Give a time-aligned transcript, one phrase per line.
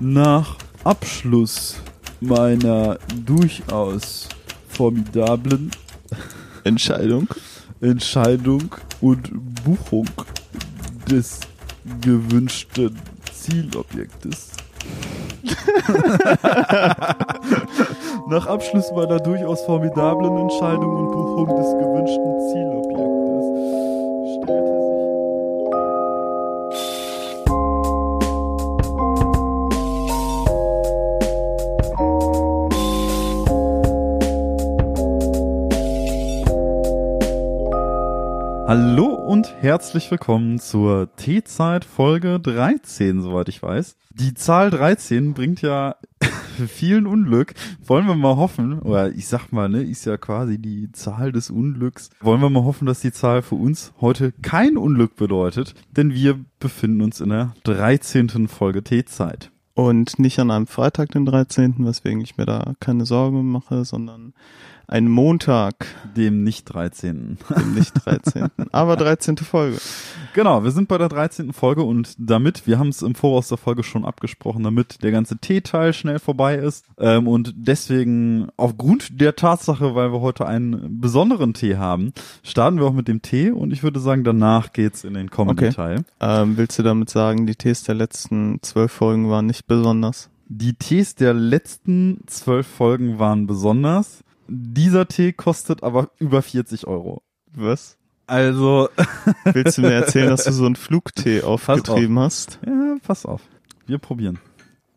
[0.00, 1.76] Nach Abschluss
[2.20, 4.28] meiner durchaus
[4.68, 5.70] formidablen
[6.64, 7.28] Entscheidung.
[7.80, 9.30] Entscheidung und
[9.64, 10.06] Buchung
[11.10, 11.40] des
[12.00, 12.96] gewünschten
[13.32, 14.52] Zielobjektes.
[18.28, 21.91] Nach Abschluss meiner durchaus formidablen Entscheidung und Buchung des gewünschten
[38.74, 43.98] Hallo und herzlich willkommen zur T-Zeit Folge 13, soweit ich weiß.
[44.14, 45.96] Die Zahl 13 bringt ja
[46.68, 47.52] vielen Unglück.
[47.84, 51.50] Wollen wir mal hoffen, oder ich sag mal, ne, ist ja quasi die Zahl des
[51.50, 52.08] Unglücks.
[52.22, 56.42] Wollen wir mal hoffen, dass die Zahl für uns heute kein Unglück bedeutet, denn wir
[56.58, 58.48] befinden uns in der 13.
[58.48, 59.50] Folge T-Zeit.
[59.74, 64.32] Und nicht an einem Freitag, den 13., weswegen ich mir da keine Sorgen mache, sondern
[64.92, 67.38] ein Montag, Dem nicht 13.
[67.56, 68.48] dem nicht 13.
[68.72, 69.38] Aber 13.
[69.38, 69.78] Folge.
[70.34, 71.54] Genau, wir sind bei der 13.
[71.54, 75.38] Folge und damit, wir haben es im Voraus der Folge schon abgesprochen, damit der ganze
[75.38, 81.54] T-Teil schnell vorbei ist ähm, und deswegen aufgrund der Tatsache, weil wir heute einen besonderen
[81.54, 85.14] Tee haben, starten wir auch mit dem Tee und ich würde sagen, danach geht's in
[85.14, 85.74] den kommenden Okay.
[85.74, 86.04] Teil.
[86.20, 90.28] Ähm, willst du damit sagen, die Tees der letzten zwölf Folgen waren nicht besonders?
[90.48, 94.22] Die Tees der letzten zwölf Folgen waren besonders.
[94.48, 97.22] Dieser Tee kostet aber über 40 Euro.
[97.54, 97.96] Was?
[98.26, 98.88] Also,
[99.44, 102.58] Willst du mir erzählen, dass du so einen Flugtee aufgetrieben hast?
[102.66, 103.42] Ja, pass auf.
[103.86, 104.38] Wir probieren.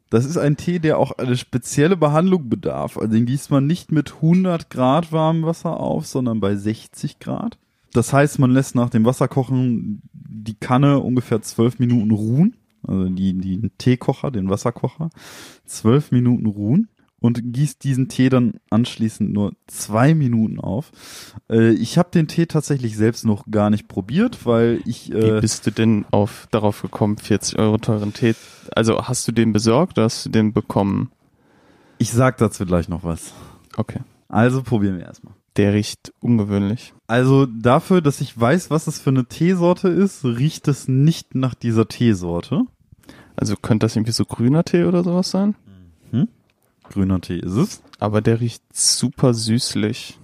[0.09, 2.97] Das ist ein Tee, der auch eine spezielle Behandlung bedarf.
[2.97, 7.57] Also den gießt man nicht mit 100 Grad warmem Wasser auf, sondern bei 60 Grad.
[7.91, 12.55] Das heißt, man lässt nach dem Wasserkochen die Kanne ungefähr 12 Minuten ruhen.
[12.87, 15.09] Also die, die den Teekocher, den Wasserkocher.
[15.65, 16.87] 12 Minuten ruhen.
[17.25, 20.91] Und gießt diesen Tee dann anschließend nur zwei Minuten auf.
[21.49, 25.41] Äh, ich habe den Tee tatsächlich selbst noch gar nicht probiert, weil ich äh, Wie
[25.41, 28.35] bist du denn auf, darauf gekommen, 40 Euro teuren Tee?
[28.75, 31.09] Also hast du den besorgt oder hast du den bekommen?
[31.97, 33.33] ich sag dazu gleich noch was.
[33.77, 33.99] Okay.
[34.27, 35.33] Also probieren wir erstmal.
[35.57, 36.93] Der riecht ungewöhnlich.
[37.07, 41.55] Also dafür, dass ich weiß, was es für eine Teesorte ist, riecht es nicht nach
[41.55, 42.63] dieser Teesorte.
[43.37, 45.55] Also könnte das irgendwie so grüner Tee oder sowas sein?
[46.89, 47.81] Grüner Tee ist es.
[47.99, 50.19] Aber der riecht super süßlich.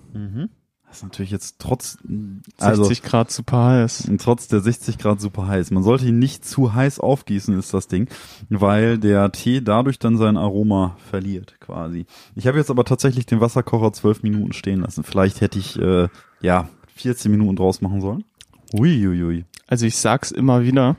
[0.91, 4.11] Das ist natürlich jetzt trotz, 60 also Grad super heiß.
[4.19, 5.71] trotz der 60 Grad super heiß.
[5.71, 8.09] Man sollte ihn nicht zu heiß aufgießen, ist das Ding,
[8.49, 12.05] weil der Tee dadurch dann sein Aroma verliert, quasi.
[12.35, 15.05] Ich habe jetzt aber tatsächlich den Wasserkocher 12 Minuten stehen lassen.
[15.05, 16.09] Vielleicht hätte ich, äh,
[16.41, 18.25] ja, 14 Minuten draus machen sollen.
[18.73, 19.45] Uiuiui.
[19.67, 20.97] Also ich sag's immer wieder,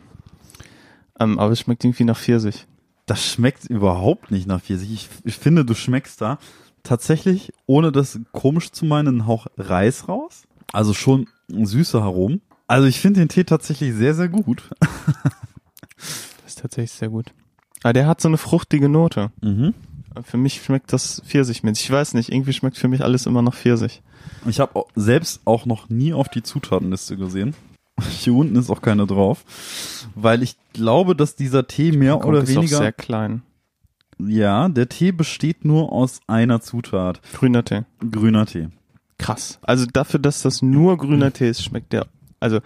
[1.21, 2.67] ähm, aber es schmeckt irgendwie nach Pfirsich.
[3.07, 4.93] Das schmeckt überhaupt nicht nach Pfirsich.
[4.93, 6.39] Ich, ich finde, du schmeckst da
[6.83, 10.45] tatsächlich, ohne das komisch zu meinen, einen Hauch Reis raus.
[10.73, 12.41] Also schon süße Aromen.
[12.67, 14.71] Also ich finde den Tee tatsächlich sehr, sehr gut.
[15.97, 17.33] Das ist tatsächlich sehr gut.
[17.85, 19.31] Aber der hat so eine fruchtige Note.
[19.41, 19.73] Mhm.
[20.25, 21.79] Für mich schmeckt das Pfirsich mit.
[21.79, 24.03] Ich weiß nicht, irgendwie schmeckt für mich alles immer nach Pfirsich.
[24.47, 27.55] Ich habe selbst auch noch nie auf die Zutatenliste gesehen.
[28.09, 29.45] Hier unten ist auch keine drauf.
[30.15, 32.79] Weil ich glaube, dass dieser Tee mehr Gong oder ist auch weniger.
[32.79, 33.43] sehr klein.
[34.19, 37.21] Ja, der Tee besteht nur aus einer Zutat.
[37.33, 37.83] Grüner Tee.
[38.11, 38.69] Grüner Tee.
[39.19, 39.59] Krass.
[39.63, 42.07] Also dafür, dass das nur grüner Tee ist, schmeckt der
[42.41, 42.59] also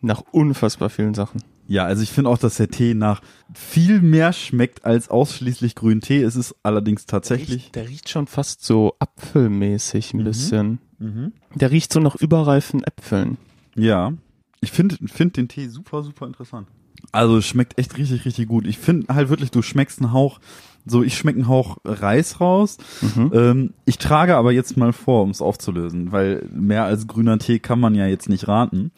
[0.00, 1.42] nach unfassbar vielen Sachen.
[1.66, 3.20] Ja, also ich finde auch, dass der Tee nach
[3.54, 6.22] viel mehr schmeckt als ausschließlich grünen Tee.
[6.22, 7.70] Es ist allerdings tatsächlich.
[7.72, 10.24] Der riecht schon fast so apfelmäßig ein Mhm.
[10.24, 10.78] bisschen.
[10.98, 11.32] Mhm.
[11.54, 13.36] Der riecht so nach überreifen Äpfeln.
[13.74, 14.12] Ja,
[14.60, 16.68] ich finde find den Tee super, super interessant.
[17.12, 18.66] Also es schmeckt echt richtig, richtig gut.
[18.66, 20.40] Ich finde halt wirklich, du schmeckst einen Hauch,
[20.84, 22.78] so ich schmecke einen Hauch Reis raus.
[23.00, 23.30] Mhm.
[23.32, 27.60] Ähm, ich trage aber jetzt mal vor, um es aufzulösen, weil mehr als grüner Tee
[27.60, 28.90] kann man ja jetzt nicht raten.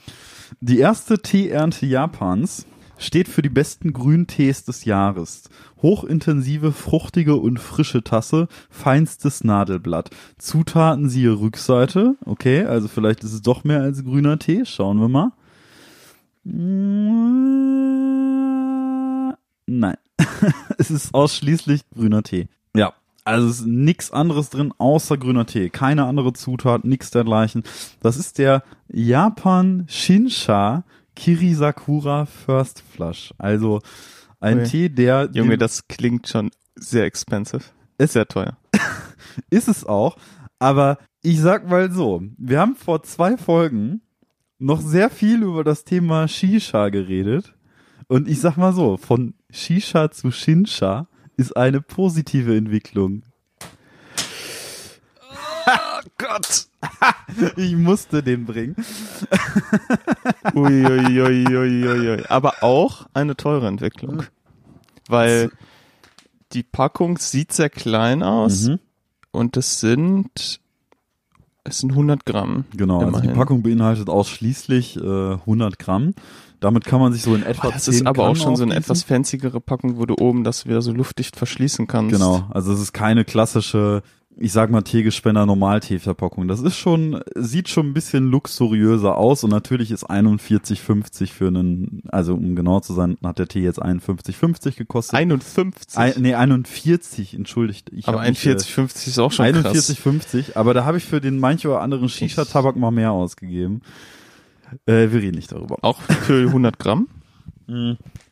[0.60, 2.66] Die erste Teeernte Japans
[2.98, 5.44] steht für die besten Grüntees des Jahres.
[5.81, 10.10] Hochintensive, fruchtige und frische Tasse, feinstes Nadelblatt.
[10.39, 12.16] Zutaten siehe Rückseite.
[12.24, 14.65] Okay, also vielleicht ist es doch mehr als grüner Tee.
[14.66, 15.33] Schauen wir mal.
[16.45, 17.37] Nein.
[20.78, 22.48] es ist ausschließlich grüner Tee.
[22.75, 22.92] Ja.
[23.25, 25.71] Also es ist nichts anderes drin außer grüner Tee.
[25.71, 27.63] Keine andere Zutat, nichts dergleichen.
[28.01, 30.84] Das ist der Japan Shinsha
[31.15, 33.34] Kirisakura First Flush.
[33.39, 33.81] Also
[34.41, 34.65] ein Ui.
[34.65, 37.63] Tee, der Junge, das klingt schon sehr expensive.
[37.98, 38.57] Ist- sehr teuer.
[39.51, 40.16] ist es auch.
[40.59, 44.01] Aber ich sag mal so, wir haben vor zwei Folgen
[44.60, 47.54] noch sehr viel über das Thema Shisha geredet.
[48.07, 53.22] Und ich sag mal so, von Shisha zu Shinsha ist eine positive Entwicklung.
[55.66, 56.66] Oh Gott.
[57.57, 58.74] Ich musste den bringen.
[60.54, 62.24] Uiuiuiuiui.
[62.28, 64.24] Aber auch eine teure Entwicklung.
[65.09, 65.51] Weil
[66.53, 68.78] die Packung sieht sehr klein aus Mhm.
[69.30, 70.59] und es sind,
[71.65, 72.65] es sind 100 Gramm.
[72.77, 73.34] Genau, also die Immerhin.
[73.34, 76.15] Packung beinhaltet ausschließlich äh, 100 Gramm.
[76.60, 78.57] Damit kann man sich so in etwa Oh, das 10 ist aber auch Kannen schon
[78.57, 82.12] so eine etwas fancyere Packung, wo du oben das wieder so luftdicht verschließen kannst.
[82.12, 84.03] Genau, also es ist keine klassische,
[84.36, 86.48] ich sag mal Teegespender Normal-Tee-Verpackung.
[86.48, 92.03] Das ist schon, sieht schon ein bisschen luxuriöser aus und natürlich ist 41,50 für einen,
[92.09, 95.15] also um genau zu sein, hat der Tee jetzt 51,50 gekostet.
[95.15, 95.98] 51.
[95.98, 97.91] Ein, nee, 41, entschuldigt.
[97.92, 99.91] Ich aber hab mich, äh, 41,50 ist auch schon krass.
[99.91, 103.82] 41,50, aber da habe ich für den manch oder anderen Shisha-Tabak mal mehr ausgegeben.
[104.86, 105.78] Äh, wir reden nicht darüber.
[105.82, 107.09] Auch für 100 Gramm?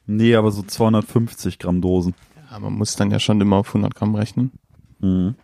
[0.06, 2.14] Nee, aber so 250 Gramm Dosen.
[2.50, 4.52] Ja, man muss dann ja schon immer auf 100 Gramm rechnen.
[5.00, 5.34] Mhm.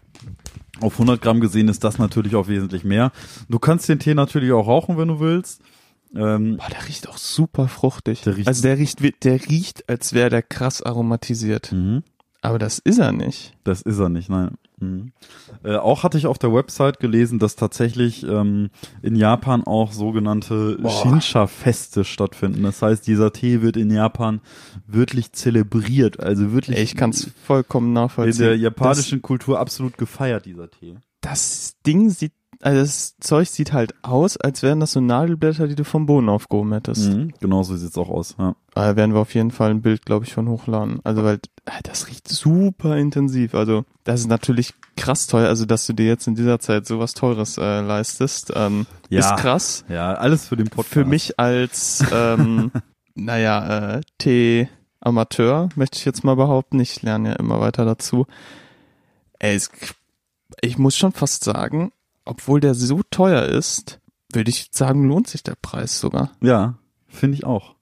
[0.80, 3.12] Auf 100 Gramm gesehen ist das natürlich auch wesentlich mehr.
[3.48, 5.60] Du kannst den Tee natürlich auch rauchen, wenn du willst.
[6.16, 8.22] Ähm, Boah, der riecht auch super fruchtig.
[8.22, 11.72] Der riecht- also der riecht, der riecht, als wäre der krass aromatisiert.
[11.72, 12.02] mhm.
[12.40, 13.54] Aber das ist er nicht.
[13.64, 14.50] Das ist er nicht, nein.
[14.80, 15.12] Mhm.
[15.62, 18.70] Äh, auch hatte ich auf der Website gelesen, dass tatsächlich ähm,
[19.02, 20.78] in Japan auch sogenannte.
[20.84, 22.62] Shinsha-Feste stattfinden.
[22.62, 24.40] Das heißt, dieser Tee wird in Japan
[24.86, 28.44] wirklich zelebriert, also wirklich ich kann es vollkommen in nachvollziehen.
[28.44, 30.96] der japanischen Kultur absolut gefeiert, dieser Tee.
[31.20, 32.32] das, das Ding sieht,
[32.64, 36.28] also das Zeug sieht halt aus, als wären das so Nadelblätter, die du vom Boden
[36.28, 37.10] aufgehoben hättest.
[37.12, 37.32] Mhm.
[37.40, 38.36] Genau so sieht's auch aus.
[38.38, 38.56] Ja.
[38.74, 41.00] Da werden wir auf jeden Fall ein Bild, glaube ich, von hochladen.
[41.04, 43.54] Also weil äh, das riecht super intensiv.
[43.54, 45.48] Also das ist natürlich krass teuer.
[45.48, 49.20] Also dass du dir jetzt in dieser Zeit sowas Teures äh, leistest, ähm, Ja.
[49.20, 49.84] ist krass.
[49.88, 50.94] ja, alles für den Podcast.
[50.94, 52.72] Für mich als, ähm,
[53.14, 56.80] naja, äh, Tee-Amateur möchte ich jetzt mal behaupten.
[56.80, 58.26] Ich lerne ja immer weiter dazu.
[59.38, 59.70] Ey, es,
[60.62, 61.92] ich muss schon fast sagen,
[62.24, 64.00] obwohl der so teuer ist,
[64.32, 66.32] würde ich sagen, lohnt sich der Preis sogar.
[66.42, 66.74] Ja,
[67.08, 67.74] finde ich auch.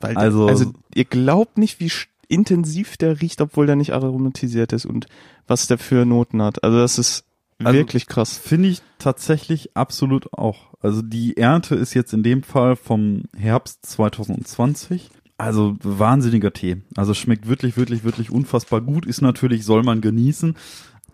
[0.00, 1.90] Weil der, Also- also, ihr glaubt nicht, wie
[2.28, 5.06] intensiv der riecht, obwohl der nicht aromatisiert ist und
[5.46, 6.62] was der für Noten hat.
[6.62, 7.24] Also das ist
[7.58, 8.36] Also- wirklich krass.
[8.38, 10.74] Finde ich tatsächlich absolut auch.
[10.80, 15.10] Also die Ernte ist jetzt in dem Fall vom Herbst 2020.
[15.38, 16.82] Also wahnsinniger Tee.
[16.96, 19.06] Also schmeckt wirklich, wirklich, wirklich unfassbar gut.
[19.06, 20.54] Ist natürlich, soll man genießen.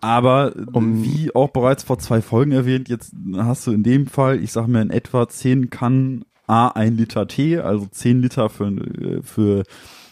[0.05, 4.41] Aber Um- wie auch bereits vor zwei Folgen erwähnt, jetzt hast du in dem Fall,
[4.43, 8.67] ich sag mir in etwa 10 Kannen A 1 Liter Tee, also 10 Liter für,
[8.67, 9.63] äh, für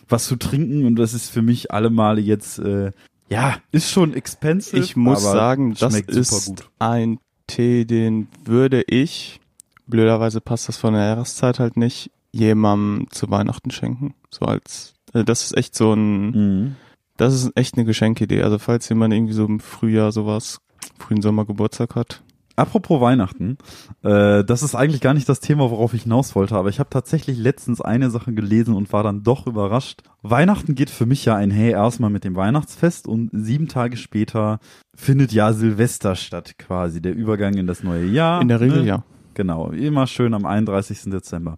[0.09, 0.85] was zu trinken.
[0.85, 2.91] Und das ist für mich alle Male jetzt, äh,
[3.29, 4.77] ja, ist schon expensive.
[4.83, 9.39] Ich muss sagen, das ist ein Tee, den würde ich,
[9.85, 14.15] blöderweise passt das von der Jahreszeit halt nicht, jemandem zu Weihnachten schenken.
[14.31, 16.75] So als, also das ist echt so ein, Mhm.
[17.17, 18.43] Das ist echt eine Geschenkidee.
[18.43, 20.59] Also falls jemand irgendwie so im Frühjahr sowas,
[20.97, 22.23] frühen Sommer Geburtstag hat.
[22.55, 23.57] Apropos Weihnachten,
[24.03, 26.89] äh, das ist eigentlich gar nicht das Thema, worauf ich hinaus wollte, aber ich habe
[26.91, 30.03] tatsächlich letztens eine Sache gelesen und war dann doch überrascht.
[30.21, 34.59] Weihnachten geht für mich ja einher erstmal mit dem Weihnachtsfest und sieben Tage später
[34.93, 38.39] findet ja Silvester statt, quasi der Übergang in das neue Jahr.
[38.39, 38.87] In der Regel ne?
[38.87, 39.03] ja.
[39.33, 41.05] Genau, immer schön am 31.
[41.05, 41.57] Dezember.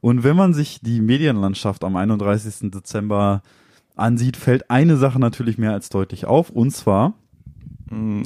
[0.00, 2.72] Und wenn man sich die Medienlandschaft am 31.
[2.72, 3.42] Dezember
[3.96, 7.14] ansieht, fällt eine Sache natürlich mehr als deutlich auf, und zwar
[7.90, 8.22] Mm,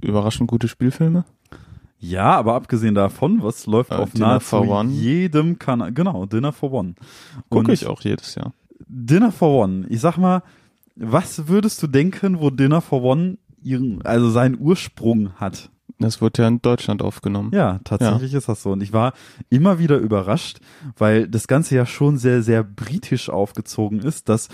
[0.00, 1.24] Überraschend gute Spielfilme.
[1.98, 4.90] Ja, aber abgesehen davon, was läuft Äh, auf Dinner nahezu for One.
[4.90, 5.92] jedem Kanal?
[5.92, 6.94] Genau, Dinner for One.
[7.50, 8.52] Und Gucke ich auch jedes Jahr.
[8.88, 9.86] Dinner for One.
[9.90, 10.42] Ich sag mal,
[10.96, 15.68] was würdest du denken, wo Dinner for One ihren, also seinen Ursprung hat?
[15.98, 17.50] Das wurde ja in Deutschland aufgenommen.
[17.54, 18.72] Ja, tatsächlich ist das so.
[18.72, 19.12] Und ich war
[19.50, 20.58] immer wieder überrascht,
[20.96, 24.48] weil das Ganze ja schon sehr, sehr britisch aufgezogen ist, dass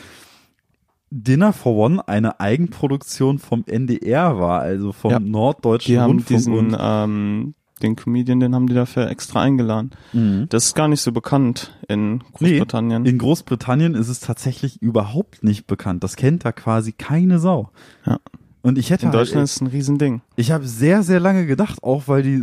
[1.11, 5.19] Dinner for One eine Eigenproduktion vom NDR war, also vom Ja.
[5.21, 6.39] Norddeutschen Die haben Rundfunk.
[6.39, 9.93] diesen, und, ähm, den Comedian, den haben die dafür extra eingeladen.
[10.13, 10.47] Mhm.
[10.49, 13.07] Das ist gar nicht so bekannt in Großbritannien.
[13.07, 16.03] In Großbritannien ist es tatsächlich überhaupt nicht bekannt.
[16.03, 17.71] Das kennt da quasi keine Sau.
[18.05, 18.19] Ja.
[18.63, 20.21] Und ich hätte in halt, Deutschland ist es ein Riesending.
[20.35, 22.43] ich habe sehr, sehr lange gedacht, auch weil die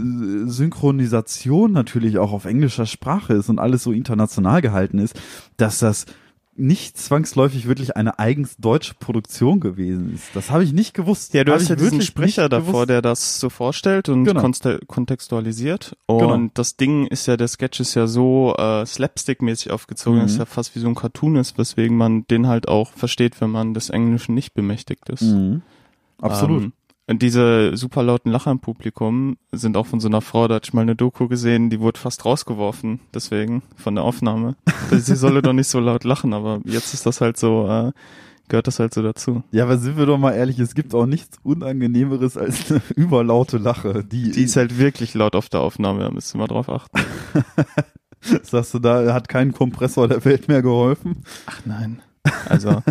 [0.49, 5.19] Synchronisation natürlich auch auf englischer Sprache ist und alles so international gehalten ist,
[5.57, 6.05] dass das
[6.57, 10.23] nicht zwangsläufig wirklich eine eigens deutsche Produktion gewesen ist.
[10.33, 11.33] Das habe ich nicht gewusst.
[11.33, 12.89] Ja, du hast ja diesen Sprecher davor, gewusst.
[12.89, 14.41] der das so vorstellt und Genau.
[14.87, 15.97] kontextualisiert.
[16.05, 16.49] Und Genau.
[16.53, 20.23] das Ding ist ja, der Sketch ist ja so äh, slapstick-mäßig aufgezogen, Mhm.
[20.23, 23.41] dass es ja fast wie so ein Cartoon ist, weswegen man den halt auch versteht,
[23.41, 25.23] wenn man des Englischen nicht bemächtigt ist.
[25.23, 25.61] Mhm.
[26.21, 26.63] Absolut.
[26.63, 26.73] Ähm,
[27.07, 30.69] und diese super lauten Lacher im Publikum sind auch von so einer Frau, da hatte
[30.69, 34.55] ich mal eine Doku gesehen, die wurde fast rausgeworfen, deswegen, von der Aufnahme.
[34.91, 37.91] Sie solle doch nicht so laut lachen, aber jetzt ist das halt so, äh,
[38.47, 39.43] gehört das halt so dazu.
[39.51, 43.57] Ja, aber sind wir doch mal ehrlich, es gibt auch nichts Unangenehmeres als eine überlaute
[43.57, 44.03] Lache.
[44.03, 46.99] Die, Die ist halt wirklich laut auf der Aufnahme, da ihr mal drauf achten.
[48.43, 51.23] sagst du, da hat kein Kompressor der Welt mehr geholfen.
[51.45, 52.01] Ach nein.
[52.49, 52.81] Also,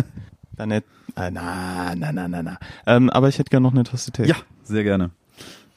[0.55, 0.83] dann nicht,
[1.15, 2.57] äh, na, na, na, na, na.
[2.87, 4.25] Ähm, aber ich hätte gerne noch eine Tasse Tee.
[4.25, 5.11] Ja, sehr gerne.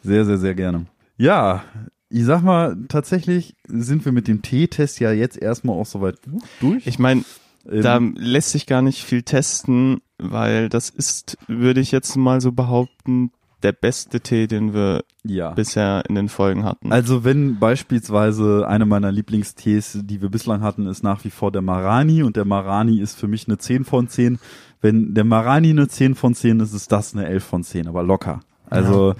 [0.02, 0.86] Sehr, sehr, sehr gerne.
[1.16, 1.62] Ja,
[2.08, 6.16] ich sag mal, tatsächlich sind wir mit dem T-Test ja jetzt erstmal auch soweit
[6.60, 6.86] durch.
[6.86, 7.24] Ich meine,
[7.70, 12.40] Ähm, da lässt sich gar nicht viel testen, weil das ist, würde ich jetzt mal
[12.40, 13.30] so behaupten,
[13.62, 15.50] der beste Tee, den wir ja.
[15.50, 16.92] bisher in den Folgen hatten.
[16.92, 21.62] Also wenn beispielsweise eine meiner Lieblingstees, die wir bislang hatten, ist nach wie vor der
[21.62, 24.38] Marani und der Marani ist für mich eine 10 von 10.
[24.80, 28.02] Wenn der Marani eine 10 von 10 ist, ist das eine 11 von 10, aber
[28.02, 28.40] locker.
[28.70, 29.14] Also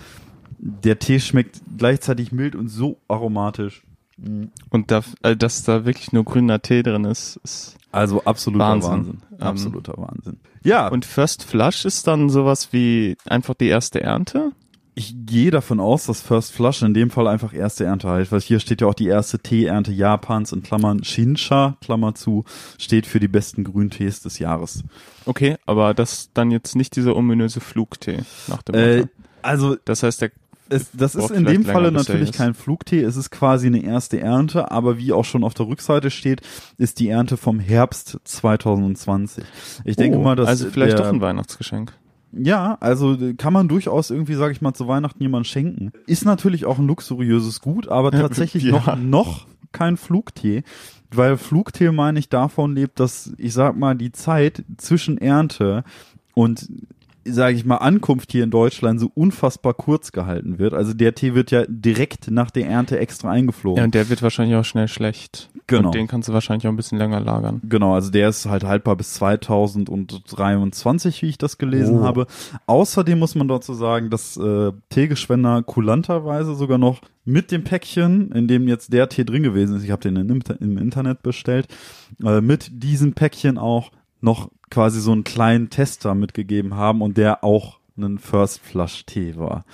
[0.59, 3.83] der Tee schmeckt gleichzeitig mild und so aromatisch.
[4.71, 8.91] Und da, äh, dass da wirklich nur grüner Tee drin ist, ist Also absoluter Wahnsinn.
[8.91, 9.23] Wahnsinn.
[9.33, 10.39] Ähm, Absoluter Wahnsinn.
[10.63, 14.53] Ja, Und First Flush ist dann sowas wie einfach die erste Ernte?
[14.99, 18.41] ich gehe davon aus, dass First Flush in dem Fall einfach erste Ernte heißt, weil
[18.41, 22.45] hier steht ja auch die erste Teeernte Japans in Klammern Shinsha, Klammer zu,
[22.79, 24.83] steht für die besten Grüntees des Jahres.
[25.25, 29.07] Okay, aber das dann jetzt nicht dieser ominöse Flugtee nach dem Äh,
[29.41, 30.33] also Das heißt, der,
[30.71, 34.71] es, das ist in dem Falle natürlich kein Flugtee, es ist quasi eine erste Ernte,
[34.71, 36.41] aber wie auch schon auf der Rückseite steht,
[36.77, 39.45] ist die Ernte vom Herbst 2020.
[39.85, 41.93] Ich denke Oh, mal, dass also vielleicht der, doch ein Weihnachtsgeschenk.
[42.33, 45.93] Ja, also kann man durchaus irgendwie, sage ich mal, zu Weihnachten jemand schenken.
[46.07, 48.73] Ist natürlich auch ein luxuriöses Gut, aber tatsächlich Ja.
[48.73, 50.63] noch noch kein Flugtee,
[51.11, 55.85] weil Flugtee meine ich davon lebt, dass ich sag mal die Zeit zwischen Ernte
[56.35, 56.69] und
[57.31, 60.75] sage ich mal Ankunft hier in Deutschland so unfassbar kurz gehalten wird.
[60.75, 63.79] Also der Tee wird ja direkt nach der Ernte extra eingeflogen.
[63.79, 65.51] Ja, und der wird wahrscheinlich auch schnell schlecht.
[65.67, 65.89] Genau.
[65.89, 67.61] Und den kannst du wahrscheinlich auch ein bisschen länger lagern.
[67.69, 72.05] Genau, also der ist halt haltbar bis 2023, wie ich das gelesen Oh.
[72.05, 72.27] habe.
[72.67, 78.49] Außerdem muss man dazu sagen, dass äh, Teegeschwender kulanterweise sogar noch mit dem Päckchen, in
[78.49, 81.69] dem jetzt der Tee drin gewesen ist, ich habe den im, im Internet bestellt,
[82.25, 87.45] äh, mit diesem Päckchen auch noch quasi so einen kleinen Tester mitgegeben haben und der
[87.45, 89.65] auch ein First Flush Tee war.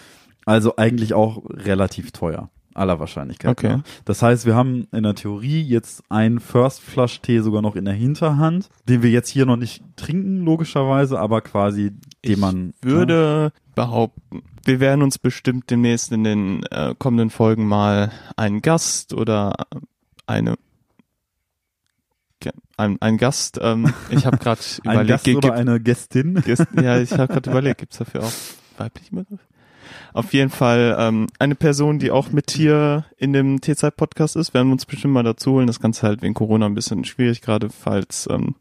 [0.46, 2.50] Also eigentlich auch relativ teuer.
[2.74, 3.52] Aller Wahrscheinlichkeit.
[3.52, 3.76] Okay.
[3.76, 3.82] nach.
[4.04, 7.84] Das heißt, wir haben in der Theorie jetzt einen First Flush Tee sogar noch in
[7.84, 11.92] der Hinterhand, den wir jetzt hier noch nicht trinken, logischerweise, aber quasi,
[12.24, 12.74] den man.
[12.82, 19.14] Würde behaupten, wir werden uns bestimmt demnächst in den äh, kommenden Folgen mal einen Gast
[19.14, 19.54] oder
[20.26, 20.56] eine ja,
[22.76, 26.34] ein, ein Gast, ähm, ich habe gerade überlegt, Gast gibt- oder eine Gästin.
[26.42, 28.32] Gäst- ja, ich habe gerade überlegt, gibt's dafür auch
[28.78, 29.40] weibliche Begriff?
[30.12, 34.68] Auf jeden Fall ähm, eine Person, die auch mit hier in dem T-Zeit-Podcast ist, werden
[34.68, 35.66] wir uns bestimmt mal dazu holen.
[35.66, 38.54] Das Ganze halt wegen Corona ein bisschen schwierig, gerade falls ähm,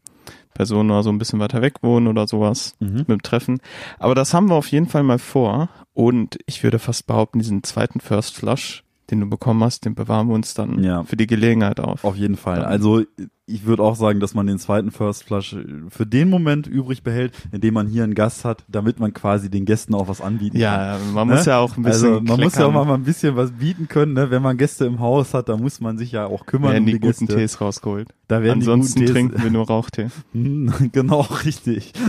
[0.52, 2.96] Personen oder so ein bisschen weiter weg wohnen oder sowas Mhm.
[2.98, 3.60] mit dem Treffen.
[3.98, 5.68] Aber das haben wir auf jeden Fall mal vor.
[5.94, 10.28] Und ich würde fast behaupten, diesen zweiten First Flush, den du bekommen hast, den bewahren
[10.28, 11.04] wir uns dann Ja.
[11.04, 12.04] für die Gelegenheit auf.
[12.04, 12.60] Auf jeden Fall.
[12.60, 13.02] Dann- Also
[13.46, 15.54] ich würde auch sagen, dass man den zweiten First Flush
[15.90, 19.66] für den Moment übrig behält, indem man hier einen Gast hat, damit man quasi den
[19.66, 20.62] Gästen auch was anbieten kann.
[20.62, 21.52] Ja, man muss Ne?
[21.52, 24.14] ja auch ein bisschen Also man muss ja auch mal ein bisschen was bieten können,
[24.14, 24.30] ne?
[24.30, 26.86] Wenn man Gäste im Haus hat, dann muss man sich ja auch kümmern werden um
[26.86, 27.36] die die guten Gäste.
[27.36, 28.08] Tees rausgeholt.
[28.28, 30.08] Da werden Ansonsten die guten Tees, trinken wir nur Rauchtee.
[30.32, 31.92] Hm, genau, richtig.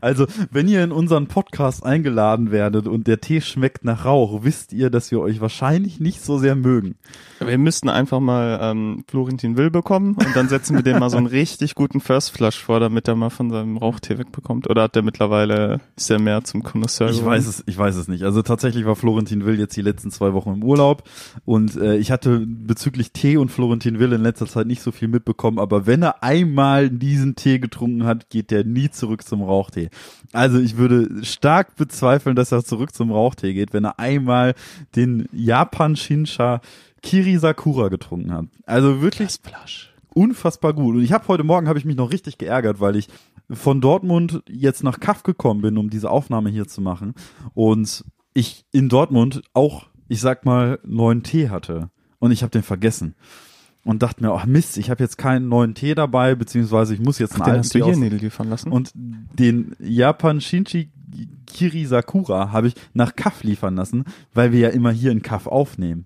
[0.00, 4.72] Also, wenn ihr in unseren Podcast eingeladen werdet und der Tee schmeckt nach Rauch, wisst
[4.72, 6.94] ihr, dass wir euch wahrscheinlich nicht so sehr mögen.
[7.40, 11.16] Wir müssten einfach mal ähm, Florentin Will bekommen und dann setzen wir dem mal so
[11.16, 14.68] einen richtig guten First Flush vor, damit er mal von seinem Rauchtee wegbekommt.
[14.68, 18.08] Oder hat der mittlerweile, ist er mehr zum Connoisseur Ich weiß es, ich weiß es
[18.08, 18.24] nicht.
[18.24, 21.08] Also tatsächlich war Florentin Will jetzt die letzten zwei Wochen im Urlaub
[21.46, 25.08] und äh, ich hatte bezüglich Tee und Florentin Will in letzter Zeit nicht so viel
[25.08, 29.88] mitbekommen, aber wenn er einmal diesen Tee getrunken hat, geht der nie zurück zum Rauchtee.
[30.34, 34.54] Also ich würde stark bezweifeln, dass er zurück zum Rauchtee geht, wenn er einmal
[34.94, 36.60] den Japan Shinsha
[37.02, 38.44] Kiri Sakura getrunken hat.
[38.66, 39.88] Also wirklich First Flush.
[40.18, 40.96] Unfassbar gut.
[40.96, 43.08] Und ich habe heute Morgen habe ich mich noch richtig geärgert, weil ich
[43.50, 47.14] von Dortmund jetzt nach Kaff gekommen bin, um diese Aufnahme hier zu machen.
[47.54, 51.90] Und ich in Dortmund auch, ich sag mal, neuen Tee hatte.
[52.18, 53.14] Und ich habe den vergessen.
[53.84, 57.18] Und dachte mir, ach Mist, ich habe jetzt keinen neuen Tee dabei, beziehungsweise ich muss
[57.18, 58.70] jetzt einen Den alten Tee aus- liefern lassen?
[58.72, 60.90] und den Japan Shinchi
[61.46, 65.46] Kiri Sakura habe ich nach Kaff liefern lassen, weil wir ja immer hier in Kaff
[65.46, 66.04] aufnehmen.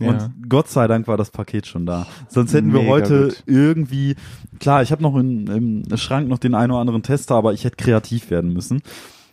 [0.00, 0.08] Ja.
[0.10, 2.06] Und Gott sei Dank war das Paket schon da.
[2.28, 3.42] Sonst hätten wir Mega heute gut.
[3.46, 4.16] irgendwie,
[4.58, 5.46] klar, ich habe noch in,
[5.86, 8.82] im Schrank noch den einen oder anderen Tester, aber ich hätte kreativ werden müssen.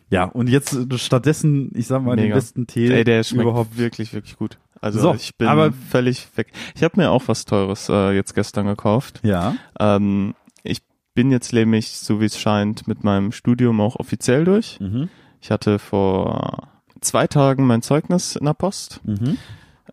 [0.09, 2.35] Ja, und jetzt äh, stattdessen, ich sag mal, den Mega.
[2.35, 3.77] besten Tee Ey, der schmeckt überhaupt.
[3.77, 4.57] wirklich, wirklich gut.
[4.81, 6.51] Also So, ich bin aber- völlig weg.
[6.75, 9.19] Ich habe mir auch was Teures äh, jetzt gestern gekauft.
[9.23, 9.55] Ja.
[9.79, 10.81] Ähm, ich
[11.13, 14.79] bin jetzt nämlich, so wie es scheint, mit meinem Studium auch offiziell durch.
[14.79, 15.07] Mhm.
[15.39, 16.67] Ich hatte vor
[16.99, 19.01] zwei Tagen mein Zeugnis in der Post.
[19.05, 19.37] Mhm.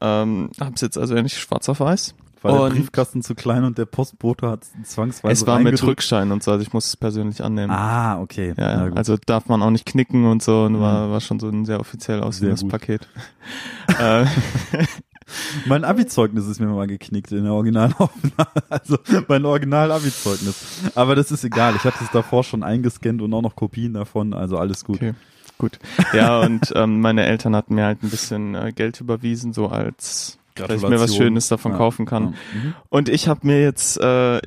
[0.01, 2.15] Ähm, hab's jetzt also endlich schwarz auf weiß.
[2.43, 5.83] War der Und- Briefkasten zu klein und der Postbote hat zwangsweise es war mit?
[5.83, 7.73] Rückschein und so, also ich muss es persönlich annehmen.
[7.73, 8.55] Ah, okay.
[8.57, 8.93] Ja, ja.
[8.95, 10.81] also darf man auch nicht knicken und so und Mhm.
[10.81, 12.67] war, war schon so ein sehr offiziell aussehendes.
[12.69, 13.09] Paket.
[13.99, 14.25] äh,
[15.67, 18.49] Mein Abi-Zeugnis ist mir mal geknickt in der Originalaufnahme.
[18.71, 20.91] Also mein Original-Abi-Zeugnis.
[20.95, 21.75] Aber das ist egal.
[21.77, 24.33] Ich hatte es davor schon eingescannt und auch noch Kopien davon.
[24.33, 24.97] Also alles gut.
[24.97, 25.15] Okay.
[25.59, 25.79] Gut.
[26.13, 30.39] Ja, und ähm, meine Eltern hatten mir halt ein bisschen äh, Geld überwiesen, so als
[30.55, 31.15] dass ich mir was.
[31.15, 31.79] Schönes davon Ja.
[31.79, 32.23] kaufen kann.
[32.25, 32.61] Ja.
[32.61, 32.75] Mhm.
[32.89, 34.41] Und ich habe mir jetzt, äh,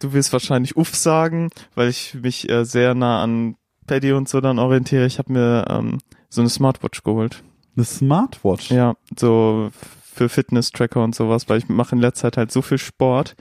[0.00, 3.56] du wirst wahrscheinlich uff sagen, weil ich mich äh, sehr nah an
[3.86, 5.06] Paddy und so dann orientiere.
[5.06, 7.42] Ich habe mir ähm, so eine Smartwatch geholt.
[7.76, 8.70] Eine Smartwatch.
[8.70, 9.70] Ja, so
[10.02, 13.36] für Fitness-Tracker und sowas, weil ich mache in letzter Zeit halt so viel Sport,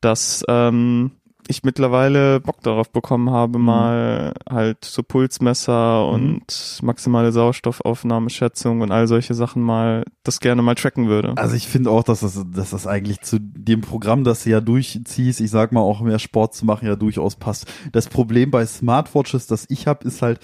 [0.00, 1.12] dass ähm,
[1.48, 3.64] ich mittlerweile Bock darauf bekommen habe, Mhm.
[3.64, 6.42] mal halt so Pulsmesser und
[6.82, 11.32] maximale Sauerstoffaufnahmeschätzung und all solche Sachen mal, das gerne mal tracken würde.
[11.36, 14.60] Also ich finde auch, dass das, dass das eigentlich zu dem Programm, das du ja
[14.60, 17.66] durchziehst, ich sag mal auch mehr Sport zu machen, ja durchaus passt.
[17.92, 20.40] Das Problem bei Smartwatches, das ich habe, ist halt,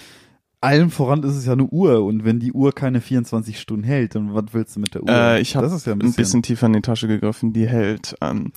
[0.61, 4.13] allem voran ist es ja eine Uhr und wenn die Uhr keine 24 Stunden hält,
[4.15, 5.09] dann was willst du mit der Uhr?
[5.09, 8.15] Äh, ich habe ja ein ein bisschen, bisschen tiefer in die Tasche gegriffen, die hält.
[8.21, 8.51] Ähm,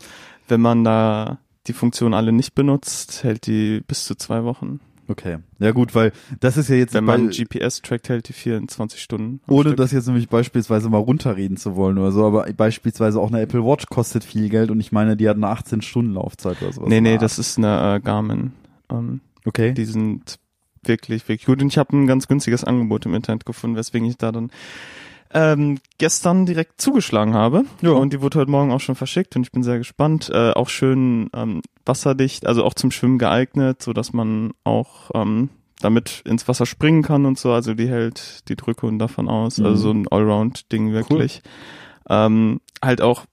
[0.46, 4.80] wenn man da die Funktion alle nicht benutzt, hält die bis zu zwei Wochen.
[5.08, 5.38] okay.
[5.58, 9.40] Ja gut, weil das ist ja jetzt Wenn man GPS trackt, hält die 24 Stunden.
[9.48, 9.76] ohne Stück.
[9.76, 13.64] das jetzt nämlich beispielsweise mal runterreden zu wollen oder so, aber beispielsweise auch eine Apple
[13.64, 16.88] Watch kostet viel Geld und ich meine, die hat eine 18 Stunden Laufzeit oder sowas.
[16.88, 18.52] Nee, nee, das ist eine äh, Garmin.
[18.90, 19.72] Ähm, okay.
[19.72, 20.38] die sind
[20.82, 21.62] wirklich, wirklich gut.
[21.62, 24.50] Und ich habe ein ganz günstiges Angebot im Internet gefunden, weswegen ich da dann
[25.34, 27.64] ähm, gestern direkt zugeschlagen habe.
[27.82, 27.90] Ja.
[27.90, 30.30] Und die wurde heute Morgen auch schon verschickt und ich bin sehr gespannt.
[30.32, 35.50] Äh, auch schön ähm, wasserdicht, also auch zum Schwimmen geeignet, so dass man auch ähm,
[35.80, 37.52] damit ins Wasser springen kann und so.
[37.52, 39.58] Also die hält die Drücke davon aus.
[39.58, 39.66] Mhm.
[39.66, 41.42] Also so ein Allround-Ding wirklich.
[42.08, 43.24] Ähm, halt auch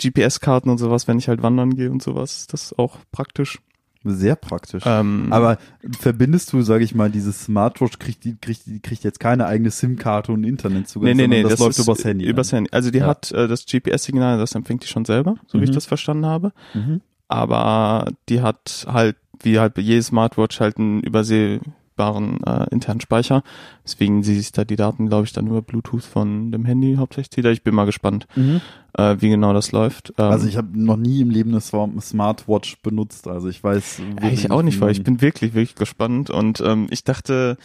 [0.00, 2.46] GPS-Karten und sowas, wenn ich halt wandern gehe und sowas.
[2.48, 3.60] Das ist auch praktisch.
[4.08, 4.82] Sehr praktisch.
[4.86, 5.58] Ähm, Aber
[6.00, 9.70] verbindest du, sage ich mal, diese Smartwatch kriegt die kriegt, die kriegt jetzt keine eigene
[9.70, 12.24] SIM-Karte und Internetzugang, Nee, nee, nee, das, das, läuft übers Handy.
[12.26, 12.70] Übers Handy.
[12.72, 13.06] Also die Ja.
[13.06, 15.74] hat äh, das GPS-Signal, das empfängt die schon selber, so wie ich Mhm.
[15.74, 16.52] das verstanden habe.
[16.74, 17.00] Mhm.
[17.28, 23.42] Aber die hat halt, wie halt jede Smartwatch, halt einen übersehbaren äh, internen Speicher.
[23.84, 27.44] Deswegen sie sich da die Daten, glaube ich, dann über Bluetooth von dem Handy hauptsächlich.
[27.46, 28.60] Ich bin mal gespannt, Mhm.
[28.96, 30.12] Äh, wie genau das läuft.
[30.18, 34.50] Ähm, Also ich habe noch nie im Leben eine Smartwatch benutzt, also ich weiß ich
[34.50, 37.56] auch nicht, weil ich bin wirklich, wirklich gespannt und ähm, ich dachte,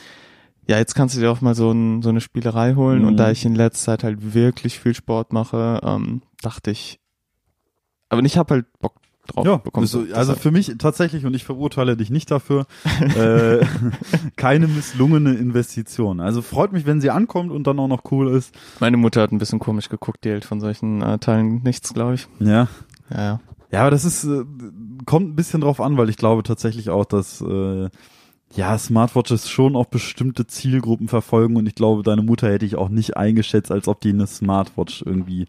[0.67, 3.08] ja, jetzt kannst du dir auch mal so, ein, so eine Spielerei holen Mhm.
[3.08, 7.00] und da ich in letzter Zeit halt wirklich viel Sport mache, ähm, dachte ich,
[8.10, 8.96] aber ich habe halt Bock
[9.28, 9.88] drauf ja, bekommen.
[9.88, 12.66] so, also für mich tatsächlich, und ich verurteile dich nicht dafür,
[13.16, 13.66] äh,
[14.36, 16.20] keine misslungene Investition.
[16.20, 18.54] Also freut mich, wenn sie ankommt und dann auch noch cool ist.
[18.80, 22.16] Meine Mutter hat ein bisschen komisch geguckt, die hält von solchen äh, Teilen nichts, glaube
[22.16, 22.28] ich.
[22.40, 22.68] Ja,
[23.10, 23.40] Ja, ja.
[23.72, 24.44] Ja, aber das ist, äh,
[25.06, 27.90] kommt ein bisschen drauf an, weil ich glaube tatsächlich auch, dass äh,
[28.54, 32.90] ja, Smartwatches schon auch bestimmte Zielgruppen verfolgen und ich glaube, deine Mutter hätte ich auch
[32.90, 35.48] nicht eingeschätzt, als ob die eine Smartwatch irgendwie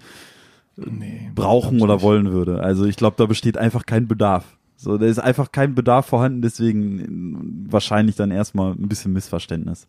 [0.77, 2.63] Nee, brauchen oder wollen würde.
[2.63, 4.57] Also ich glaube, da besteht einfach kein Bedarf.
[4.77, 9.87] So, da ist einfach kein Bedarf vorhanden, deswegen äh, wahrscheinlich dann erstmal ein bisschen Missverständnis.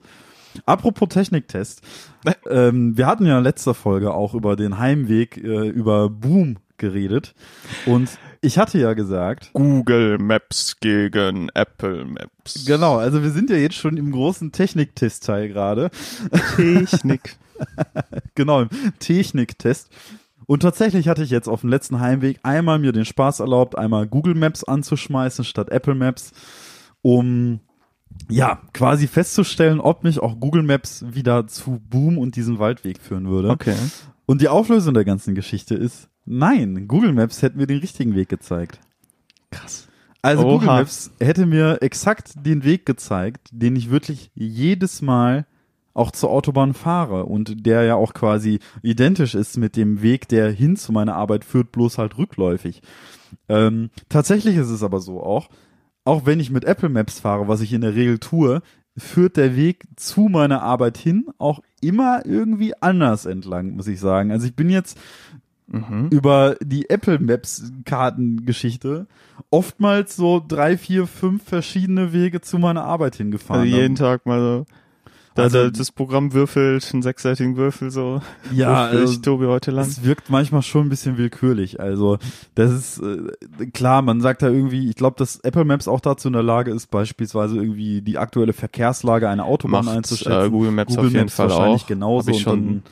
[0.68, 1.82] Apropos Techniktest,
[2.48, 7.34] ähm, wir hatten ja in letzter Folge auch über den Heimweg äh, über Boom geredet
[7.88, 8.10] und
[8.42, 12.66] ich hatte ja gesagt, Google Maps gegen Apple Maps.
[12.68, 15.90] genau, also wir sind ja jetzt schon im großen Techniktest-Teil gerade,
[16.56, 17.38] Technik.
[18.36, 18.70] genau, im
[19.00, 19.90] Techniktest.
[20.46, 24.08] Und tatsächlich hatte ich jetzt auf dem letzten Heimweg einmal mir den Spaß erlaubt, einmal
[24.08, 26.32] Google Maps anzuschmeißen statt Apple Maps,
[27.02, 27.60] um
[28.30, 33.28] ja, quasi festzustellen, ob mich auch Google Maps wieder zu Boom und diesem Waldweg führen
[33.28, 33.50] würde.
[33.50, 33.76] Okay.
[34.26, 38.30] Und die Auflösung der ganzen Geschichte ist, nein, Google Maps hätte mir den richtigen Weg
[38.30, 38.80] gezeigt.
[39.52, 39.88] Krass.
[40.22, 40.54] Also Oha.
[40.54, 45.46] Google Maps hätte mir exakt den Weg gezeigt, den ich wirklich jedes Mal
[45.94, 50.52] auch zur Autobahn fahre und der ja auch quasi identisch ist mit dem Weg, der
[50.52, 52.82] hin zu meiner Arbeit führt, bloß halt rückläufig.
[53.48, 55.50] Ähm, tatsächlich ist es aber so auch,
[56.06, 58.62] auch wenn ich mit Apple Maps fahre, was ich in der Regel tue,
[58.98, 64.32] führt der Weg zu meiner Arbeit hin auch immer irgendwie anders entlang, muss ich sagen.
[64.32, 64.98] Also ich bin jetzt
[65.66, 66.10] Mhm.
[66.12, 69.08] über die Apple Maps Kartengeschichte
[69.50, 73.62] oftmals so drei, vier, fünf verschiedene Wege zu meiner Arbeit hingefahren.
[73.62, 74.66] Also jeden Tag mal so.
[75.36, 78.22] Da, Also- da das Programm würfelt, einen sechsseitigen Würfel so.
[78.54, 79.86] Ja, Würfel ich also, Tobi heute lang.
[79.86, 81.80] es wirkt manchmal schon ein bisschen willkürlich.
[81.80, 82.20] Also
[82.56, 86.28] das ist äh, klar, man sagt da irgendwie, ich glaube, dass Apple Maps auch dazu
[86.28, 90.46] in der Lage ist, beispielsweise irgendwie die aktuelle Verkehrslage einer Autobahn Macht einzuschätzen.
[90.48, 91.88] äh, Google Maps Google auf jeden Maps Fall wahrscheinlich auch.
[91.88, 92.84] genauso und dann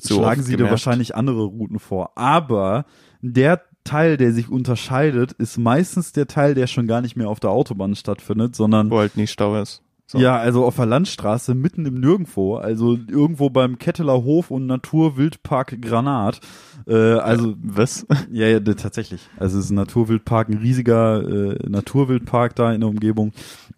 [0.00, 2.12] so schlagen sie dir wahrscheinlich andere Routen vor.
[2.16, 2.84] Aber
[3.20, 7.40] der Teil, der sich unterscheidet, ist meistens der Teil, der schon gar nicht mehr auf
[7.40, 9.82] der Autobahn stattfindet, sondern Wo halt nie Stau ist.
[10.10, 10.18] So.
[10.18, 15.82] ja, also auf der Landstraße mitten im Nirgendwo, also irgendwo beim Ketteler Hof und Naturwildpark
[15.82, 16.40] Granat.
[16.86, 18.06] Äh, also Was?
[18.32, 19.28] ja, ja, d- tatsächlich.
[19.36, 23.32] Also es ist ein Naturwildpark, ein riesiger äh, Naturwildpark da in der Umgebung.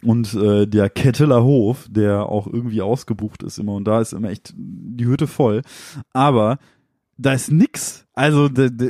[0.05, 4.31] Und äh, der Ketteler Hof, der auch irgendwie ausgebucht ist immer und da ist immer
[4.31, 5.63] echt die Hütte voll.
[6.13, 6.59] Aber
[7.21, 8.07] da ist nix.
[8.15, 8.49] Also,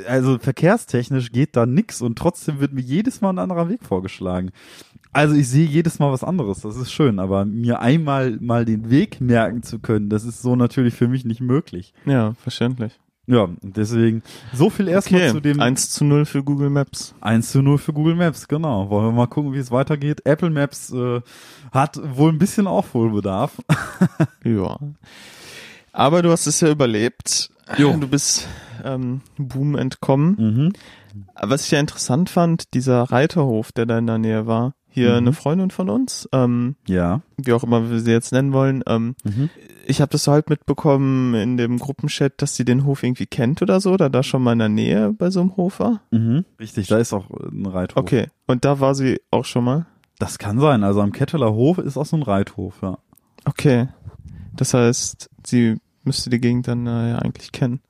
[0.09, 4.51] also verkehrstechnisch geht da nix und trotzdem wird mir jedes Mal ein anderer Weg vorgeschlagen.
[5.13, 8.91] Also ich sehe jedes Mal was anderes, das ist schön, aber mir einmal mal den
[8.91, 11.93] Weg merken zu können, das ist so natürlich für mich nicht möglich.
[12.07, 13.01] Ja, verständlich.
[13.27, 17.15] Ja, deswegen so viel erstmal Okay, zu dem 1 zu 0 für Google Maps.
[17.21, 18.89] 1 zu 0 für Google Maps, genau.
[18.91, 20.25] Wollen wir mal gucken, wie es weitergeht.
[20.25, 21.21] Apple Maps äh,
[21.73, 23.53] hat wohl ein bisschen Aufholbedarf.
[24.45, 24.79] Ja.
[25.93, 27.51] Aber du hast es ja überlebt.
[27.79, 27.97] Jo.
[27.97, 28.49] Du bist
[28.85, 30.37] ähm, Boom entkommen.
[30.39, 30.73] Mhm.
[31.41, 34.75] Was ich ja interessant fand, dieser Reiterhof, der da in der Nähe war.
[34.93, 35.17] Hier Mhm.
[35.19, 37.21] eine Freundin von uns, ähm, Ja.
[37.37, 38.83] wie auch immer wir sie jetzt nennen wollen.
[38.89, 39.49] Ähm, Mhm.
[39.87, 43.63] ich habe das so halt mitbekommen in dem Gruppenchat, dass sie den Hof irgendwie kennt
[43.63, 46.01] oder so, oder da schon mal in der Nähe bei so einem Hof war.
[46.11, 46.45] Mhm.
[46.59, 47.99] Richtig, da ist auch ein Reithof.
[48.03, 49.87] Okay, und da war sie auch schon mal.
[50.19, 50.83] Das kann sein.
[50.83, 52.99] Also am Ketteler Hof ist auch so ein Reithof, ja.
[53.45, 53.89] Okay,
[54.57, 57.81] das heißt, sie müsste die Gegend dann äh, ja eigentlich kennen.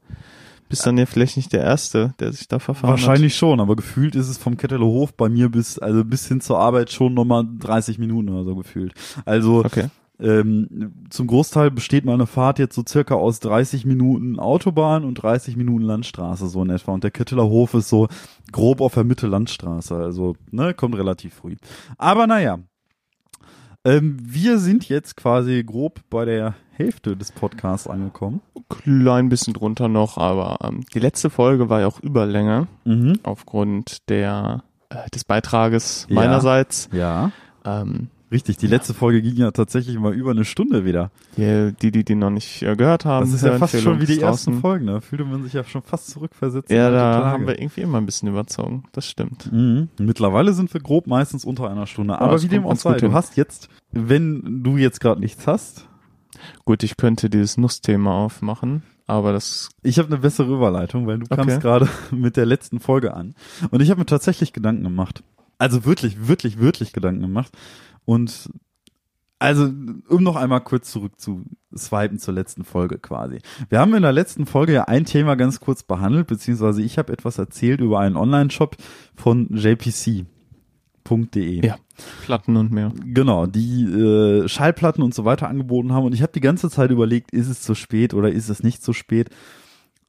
[0.69, 4.15] Bist dann ja vielleicht nicht der Erste, der sich da verfahren Wahrscheinlich schon, aber gefühlt
[4.15, 7.45] ist es vom Ketteler Hof bei mir bis, also bis hin zur Arbeit schon nochmal
[7.59, 8.95] 30 Minuten oder so gefühlt.
[9.25, 9.73] Also hat.
[9.73, 9.89] Okay,
[10.21, 15.57] ähm, zum Großteil besteht meine Fahrt jetzt so circa aus 30 Minuten Autobahn und 30
[15.57, 16.93] Minuten Landstraße so in etwa.
[16.93, 18.09] Und der Ketteler Hof ist so
[18.53, 21.57] grob auf der Mitte Landstraße, also ne, kommt relativ früh.
[21.97, 22.59] Aber naja,
[23.85, 28.41] ähm, wir sind jetzt quasi grob bei der Hälfte des Podcasts angekommen.
[28.69, 33.19] klein bisschen drunter noch, aber ähm, die letzte Folge war ja auch Überlänge Mhm.
[33.23, 36.15] aufgrund der äh, des Beitrages Ja.
[36.17, 36.89] meinerseits.
[36.93, 37.33] Ja,
[37.65, 38.57] Ähm, richtig.
[38.57, 41.11] Die letzte Folge ging ja tatsächlich mal über eine Stunde wieder.
[41.37, 44.07] die, die, die, die noch nicht äh, gehört haben, Das ist ja fast schon wie
[44.07, 44.61] die ist ersten draußen.
[44.61, 46.71] Folgen, da fühlte man sich ja schon fast zurückversetzt.
[46.71, 48.85] Ja, da haben wir irgendwie immer ein bisschen überzogen.
[48.93, 49.51] Das stimmt.
[49.53, 49.89] Mhm.
[49.99, 52.21] Mittlerweile sind wir grob meistens unter einer Stunde.
[52.21, 55.87] Aber das wie dem auch sei, du hast jetzt, wenn du jetzt gerade nichts hast,
[56.65, 61.27] Gut, ich könnte dieses Nussthema aufmachen, aber das ich habe eine bessere Überleitung, weil du
[61.27, 61.61] kamst Okay.
[61.61, 63.35] gerade mit der letzten Folge an.
[63.71, 65.23] Und ich habe mir tatsächlich Gedanken gemacht.
[65.61, 67.53] Also wirklich, wirklich, wirklich Gedanken gemacht.
[68.07, 68.49] Und
[69.39, 69.65] also,
[70.09, 71.45] um noch einmal kurz zurück zu
[71.77, 73.41] swipen zur letzten Folge quasi.
[73.69, 77.13] Wir haben in der letzten Folge ja ein Thema ganz kurz behandelt, beziehungsweise ich habe
[77.13, 78.77] etwas erzählt über einen Online-Shop
[79.15, 80.25] von jpc.de.
[81.67, 81.77] Ja.
[82.25, 82.93] Platten und mehr.
[83.05, 86.07] Genau, die äh, Schallplatten und so weiter angeboten haben.
[86.07, 88.83] Und ich habe die ganze Zeit überlegt, ist es zu spät oder ist es nicht
[88.83, 89.29] zu spät.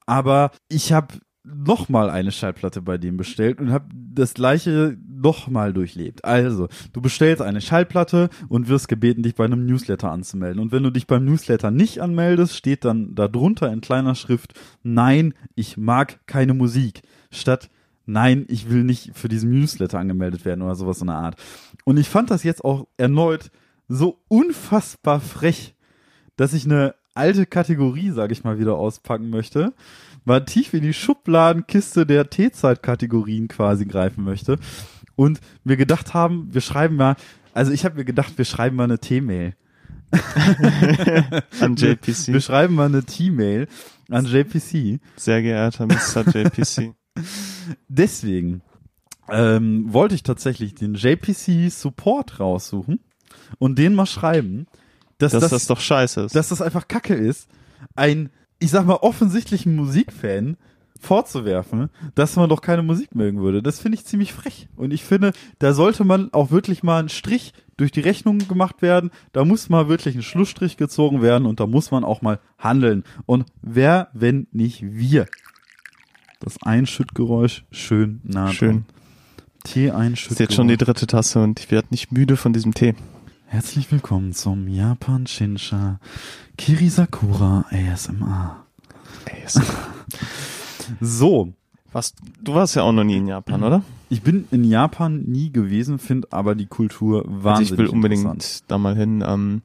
[0.06, 5.48] Aber ich habe noch mal eine Schallplatte bei dem bestellt und habe das gleiche noch
[5.48, 6.24] mal durchlebt.
[6.24, 10.62] Also, du bestellst eine Schallplatte und wirst gebeten, dich bei einem Newsletter anzumelden.
[10.62, 15.34] Und wenn du dich beim Newsletter nicht anmeldest, steht dann darunter in kleiner Schrift, nein,
[15.56, 17.02] ich mag keine Musik.
[17.32, 17.70] Statt,
[18.06, 21.36] nein, ich will nicht für diesen Newsletter angemeldet werden oder sowas in der Art.
[21.86, 23.52] Und ich fand das jetzt auch erneut
[23.88, 25.76] so unfassbar frech,
[26.36, 29.74] dass ich eine alte Kategorie, sag ich mal, wieder auspacken möchte,
[30.26, 34.58] mal tief in die Schubladenkiste der T-Zeit-Kategorien quasi greifen möchte
[35.16, 37.16] und wir gedacht haben, wir schreiben mal,
[37.54, 39.56] also ich habe mir gedacht, wir schreiben mal eine T-Mail.
[41.62, 42.42] An Wir JPC.
[42.42, 43.68] schreiben mal eine T-Mail
[44.10, 45.00] an JPC.
[45.16, 46.26] Sehr geehrter Mr.
[46.30, 46.94] JPC.
[47.88, 48.62] Deswegen
[49.30, 53.00] ähm, wollte ich tatsächlich den JPC Support raussuchen
[53.58, 54.66] und den mal schreiben,
[55.18, 56.36] dass Dass das, das doch scheiße ist.
[56.36, 57.48] dass das einfach Kacke ist,
[57.96, 58.32] ein,
[58.62, 60.56] ich sag mal, offensichtlichen Musikfan
[61.00, 63.64] vorzuwerfen, dass man doch keine Musik mögen würde.
[63.64, 64.70] Das finde ich ziemlich frech.
[64.76, 68.84] Und ich finde, da sollte man auch wirklich mal einen Strich durch die Rechnung gemacht
[68.84, 69.10] werden.
[69.34, 73.04] Da muss mal wirklich ein Schlussstrich gezogen werden und da muss man auch mal handeln.
[73.26, 75.26] Und wer, wenn nicht wir?
[76.40, 78.52] Das Einschüttgeräusch schön nah.
[78.52, 78.86] Schön.
[79.64, 80.32] Tee Das einschüttgeräusch.
[80.32, 82.94] ist jetzt schon die dritte Tasse und ich werde nicht müde von diesem Tee.
[83.52, 86.00] Herzlich willkommen zum Japan Shinsha
[86.58, 88.66] Kirisakura ASMR.
[91.02, 91.52] So,
[91.92, 93.84] Was, du warst ja auch noch nie in Japan, oder?
[94.08, 98.72] ich bin in Japan nie gewesen, finde aber die Kultur Also wahnsinnig ich will unbedingt
[98.72, 99.22] da mal hin.
[99.28, 99.64] Ähm,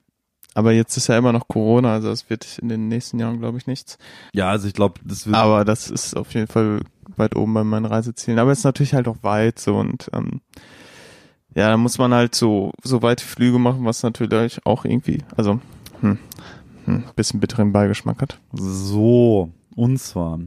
[0.54, 3.58] aber jetzt ist ja immer noch Corona, also es wird in den nächsten Jahren, glaube
[3.58, 3.98] ich, nichts.
[4.32, 5.36] Ja, also ich glaube, das wird.
[5.36, 6.80] Aber das ist auf jeden Fall
[7.16, 8.40] weit oben bei meinen Reisezielen.
[8.40, 10.40] Aber es ist natürlich halt auch weit so und ähm,
[11.56, 15.58] ja, da muss man halt so, so weite Flüge machen, was natürlich auch irgendwie, also
[16.02, 16.18] hm,
[16.84, 18.38] hm, bisschen bitteren Beigeschmack hat.
[18.52, 20.38] So, und zwar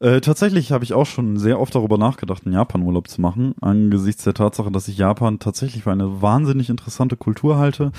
[0.00, 4.24] äh, tatsächlich habe ich auch schon sehr oft darüber nachgedacht, einen Japan-Urlaub zu machen, angesichts
[4.24, 7.90] der Tatsache, dass ich Japan tatsächlich für eine wahnsinnig interessante Kultur halte.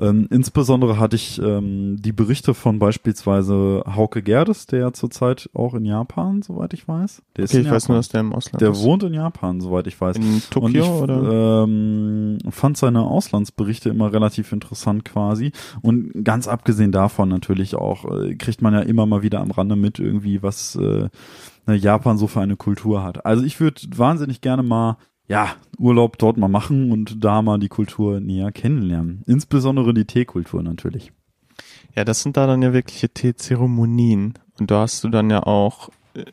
[0.00, 5.74] Ähm, insbesondere hatte ich ähm, die Berichte von beispielsweise Hauke Gerdes, der ja zurzeit auch
[5.74, 7.22] in Japan, soweit ich weiß.
[7.36, 7.94] Der Okay, ich weiß Japan.
[7.94, 8.82] nur, dass der im Ausland Der ist.
[8.82, 10.16] wohnt in Japan, soweit ich weiß.
[10.16, 11.62] in Und ich Tokio oder?
[11.64, 15.52] ähm, fand seine Auslandsberichte immer relativ interessant quasi.
[15.82, 19.76] Und ganz abgesehen davon natürlich auch, äh, kriegt man ja immer mal wieder am Rande
[19.76, 21.08] mit irgendwie, was äh,
[21.66, 23.24] ne, Japan so für eine Kultur hat.
[23.26, 24.96] Also ich würde wahnsinnig gerne mal,
[25.26, 29.22] ja, Urlaub dort mal machen und da mal die Kultur näher kennenlernen.
[29.26, 31.12] Insbesondere die Teekultur natürlich.
[31.96, 33.08] Ja, das sind da dann ja wirkliche
[33.58, 34.34] Teezeremonien.
[34.58, 36.24] Und da hast du dann ja auch, äh,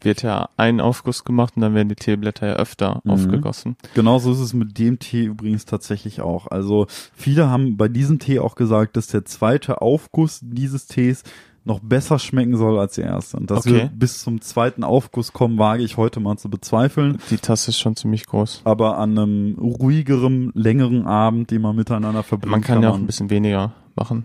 [0.00, 3.10] wird ja ein Aufguss gemacht und dann werden die Teeblätter ja öfter Mhm.
[3.10, 3.76] aufgegossen.
[3.94, 6.46] Genauso ist es mit dem Tee übrigens tatsächlich auch.
[6.46, 11.22] Also viele haben bei diesem Tee auch gesagt, dass der zweite Aufguss dieses Tees
[11.68, 13.36] noch besser schmecken soll als der erste.
[13.36, 13.72] Und dass Okay.
[13.74, 17.18] wir bis zum zweiten Aufguss kommen, wage ich heute mal zu bezweifeln.
[17.30, 18.62] Die Tasse ist schon ziemlich groß.
[18.64, 23.06] Aber an einem ruhigeren, längeren Abend, den man miteinander verbringt, Man kann ja auch ein
[23.06, 24.24] bisschen weniger machen.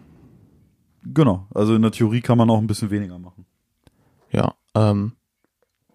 [1.04, 1.46] Genau.
[1.54, 3.46] Also in der Theorie kann man auch ein bisschen weniger machen.
[4.32, 4.54] Ja.
[4.74, 5.14] Ähm,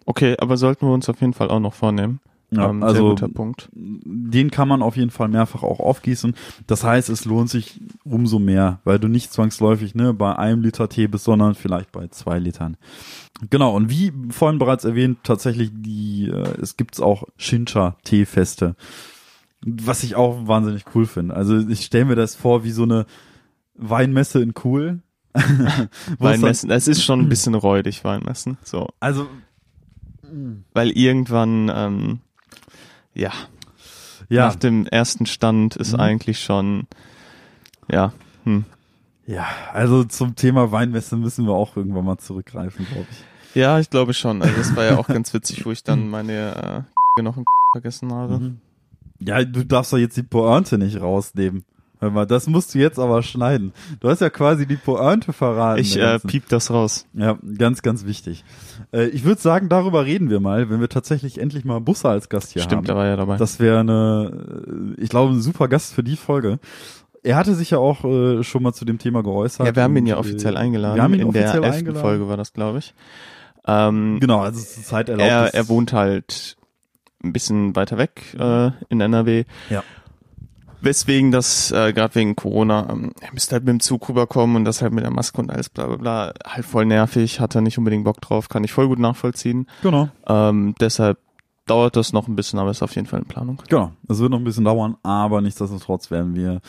[0.05, 2.21] okay, aber sollten wir uns auf jeden Fall auch noch vornehmen.
[2.51, 3.69] Ja, ähm, also guter Punkt.
[3.73, 6.33] den kann man auf jeden Fall mehrfach auch aufgießen.
[6.65, 10.89] Das heißt, es lohnt sich umso mehr, weil du nicht zwangsläufig ne, bei einem Liter
[10.89, 12.77] Tee bist, sondern vielleicht bei zwei Litern.
[13.49, 18.75] Genau, und wie vorhin bereits erwähnt, tatsächlich die, äh, es gibt's auch Shincha-Teefeste.
[19.65, 21.35] Was ich auch wahnsinnig cool finde.
[21.35, 23.05] Also ich stelle mir das vor wie so eine
[23.75, 25.01] Weinmesse in cool.
[26.17, 28.57] Weinmessen, es ist schon ein bisschen räudig, Weinmessen.
[28.63, 28.87] So.
[28.99, 29.27] Also,
[30.73, 32.19] Weil irgendwann, ähm,
[33.13, 33.31] ja,
[34.29, 34.47] ja.
[34.47, 35.99] nach dem ersten Stand ist Mhm.
[35.99, 36.87] eigentlich schon,
[37.91, 38.65] ja, hm.
[39.25, 43.55] Ja, also zum Thema Weinmesse müssen wir auch irgendwann mal zurückgreifen, glaube ich.
[43.55, 44.41] Ja, ich glaube schon.
[44.41, 46.85] Also das war ja auch ganz witzig, wo ich dann meine
[47.17, 48.39] äh, noch ein vergessen habe.
[48.39, 48.59] Mhm.
[49.19, 51.63] Ja, du darfst doch jetzt die Pointe nicht rausnehmen.
[52.01, 53.73] Hör mal, das musst du jetzt aber schneiden.
[53.99, 55.81] Du hast ja quasi die Pointe verraten.
[55.81, 57.05] Ich der äh, piep das raus.
[57.13, 58.45] Ja, ganz, ganz wichtig.
[58.93, 62.29] Äh, ich würde sagen, darüber reden wir mal, wenn wir tatsächlich endlich mal Busse als
[62.29, 63.01] Gast hier Stimmt, der haben.
[63.01, 63.35] war ja dabei.
[63.37, 66.59] Das wäre eine, äh, ich glaube, ein super Gast für die Folge.
[67.21, 69.67] Er hatte sich ja auch äh, schon mal zu dem Thema geäußert.
[69.67, 70.95] ja, wir haben ihn ja und, offiziell äh, eingeladen.
[70.95, 72.01] Wir haben ihn In der offiziell elften eingeladen.
[72.01, 72.93] Folge war das, glaube ich.
[73.67, 75.29] Ähm, Genau, also zur Zeit erlaubt.
[75.29, 76.55] er, er wohnt halt
[77.21, 79.43] ein bisschen weiter weg äh, in NRW.
[79.69, 79.83] Ja.
[80.81, 84.65] Weswegen das, äh, gerade wegen Corona, ähm, er müsste halt mit dem Zug rüberkommen und
[84.65, 87.61] das halt mit der Maske und alles bla bla bla, halt voll nervig, hat er
[87.61, 89.67] nicht unbedingt Bock drauf, kann ich voll gut nachvollziehen.
[89.81, 90.09] Genau.
[90.27, 91.17] Ähm, deshalb
[91.65, 93.61] dauert das noch ein bisschen, aber ist auf jeden Fall in Planung.
[93.67, 96.61] Genau, es wird noch ein bisschen dauern, aber nichtsdestotrotz werden wir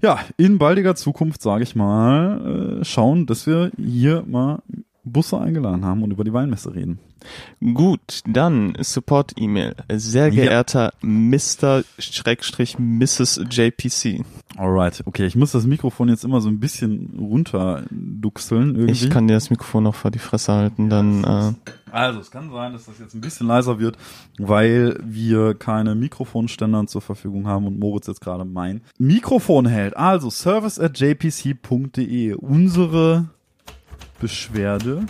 [0.00, 4.62] ja in baldiger Zukunft, sage ich mal, äh, schauen, dass wir hier mal
[5.04, 6.98] Busse eingeladen haben und über die Weinmesse reden.
[7.74, 9.76] Gut, dann Support-E-Mail.
[9.92, 10.44] Sehr Ja.
[10.44, 11.82] geehrter Mr.
[11.98, 13.42] Schrägstrich Mrs.
[13.48, 14.24] JPC.
[14.56, 18.92] Alright, okay, ich muss das Mikrofon jetzt immer so ein bisschen runterduxeln irgendwie.
[18.92, 21.52] Ich kann dir das Mikrofon noch vor die Fresse halten, dann äh,
[21.92, 23.96] also es kann sein, dass das jetzt ein bisschen leiser wird,
[24.38, 29.96] weil wir keine Mikrofonständer zur Verfügung haben und Moritz jetzt gerade mein Mikrofon hält.
[29.96, 32.34] Also service at jpc.de.
[32.34, 33.28] Unsere
[34.22, 35.04] Beschwerde.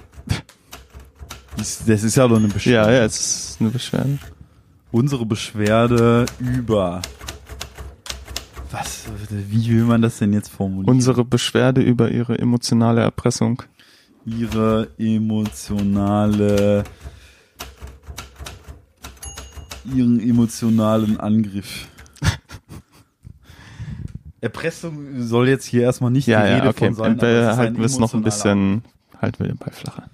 [1.56, 2.92] Das ist ja doch eine ja, Beschwerde.
[2.96, 4.18] ja, es ist eine Beschwerde.
[4.90, 7.02] Unsere Beschwerde über.
[8.70, 9.04] Was?
[9.28, 10.88] Wie will man das denn jetzt formulieren?
[10.88, 13.62] Unsere Beschwerde über ihre emotionale Erpressung.
[14.24, 16.84] ihre emotionale
[19.94, 21.86] ihren emotionalen Angriff.
[24.40, 26.86] Erpressung soll jetzt hier erstmal nicht Ja, die ja, Rede okay.
[26.86, 27.12] von sein.
[27.12, 28.82] Und aber es wir ist halten wir es noch ein bisschen,
[29.22, 30.10] halten wir den Ball flacher.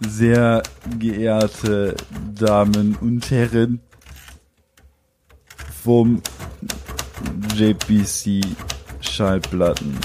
[0.00, 0.62] Sehr
[0.98, 1.96] geehrte
[2.34, 3.80] Damen und Herren
[5.82, 6.22] vom
[7.56, 8.44] JPC
[9.00, 9.98] Schallplatten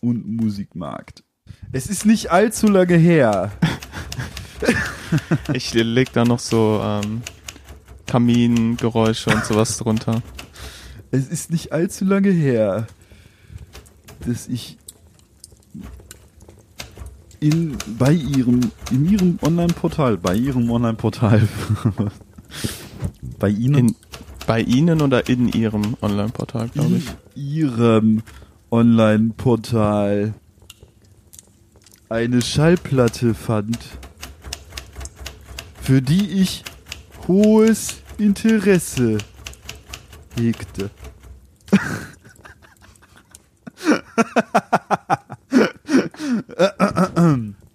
[0.00, 1.22] und Musikmarkt.
[1.70, 3.52] Es ist nicht allzu lange her.
[5.54, 7.22] Ich leg da noch so ähm,
[8.06, 10.22] Kamingeräusche und sowas drunter.
[11.10, 12.86] Es ist nicht allzu lange her,
[14.26, 14.76] dass ich
[17.40, 21.46] in, bei ihrem, in ihrem Online-Portal, bei ihrem Online-Portal,
[23.38, 23.96] bei ihnen, In,
[24.46, 27.06] bei Ihnen oder in Ihrem Online-Portal, glaube in ich.
[27.34, 28.22] ihrem
[28.70, 30.32] Online-Portal
[32.08, 33.78] eine Schallplatte fand,
[35.82, 36.64] für die ich
[37.26, 39.18] hohes Interesse
[40.34, 40.88] hegte.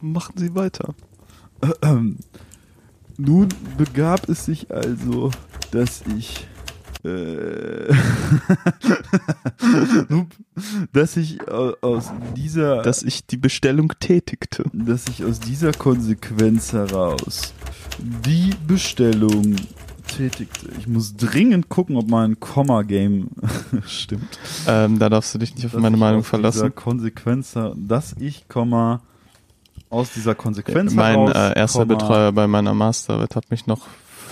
[0.03, 0.93] Machen Sie weiter.
[3.17, 5.31] Nun begab es sich also,
[5.71, 6.45] dass ich
[7.05, 7.93] äh,
[10.91, 14.63] dass ich au- aus dieser Dass ich die Bestellung tätigte.
[14.73, 17.53] dass ich aus dieser Konsequenz heraus
[18.25, 19.55] die Bestellung
[20.07, 20.67] tätigte.
[20.79, 23.29] Ich muss dringend gucken, ob mein Komma-Game
[23.87, 24.37] stimmt.
[24.67, 26.75] Ähm, da darfst du dich nicht auf Dass meine Meinung aus Dieser verlassen.
[26.75, 29.01] Konsequenz, dass ich, Komma,
[29.93, 33.81] aus dieser Konsequenz Mein heraus, äh, erster Komma, Betreuer bei meiner Masterarbeit hat mich noch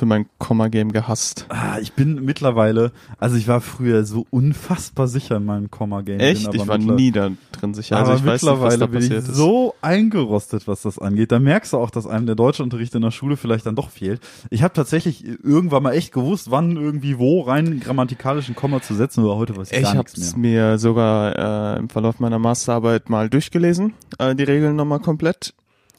[0.01, 1.45] für mein Komma-Game gehasst.
[1.49, 6.19] Ah, ich bin mittlerweile, also ich war früher so unfassbar sicher in meinem Komma-Game.
[6.19, 6.51] Echt?
[6.55, 7.97] Ich war nie da drin sicher.
[7.97, 9.35] Also aber ich weiß nicht, was mittlerweile da bin ich ist.
[9.35, 11.31] so eingerostet, was das angeht.
[11.31, 14.21] Da merkst du auch, dass einem der Deutschunterricht in der Schule vielleicht dann doch fehlt.
[14.49, 19.19] Ich habe tatsächlich irgendwann mal echt gewusst, wann irgendwie wo rein grammatikalischen Komma zu setzen,
[19.23, 20.71] aber heute weiß ich, Ich gar habe nichts es mehr.
[20.71, 25.53] mir sogar äh, im Verlauf meiner Masterarbeit mal durchgelesen, äh, die Regeln nochmal komplett.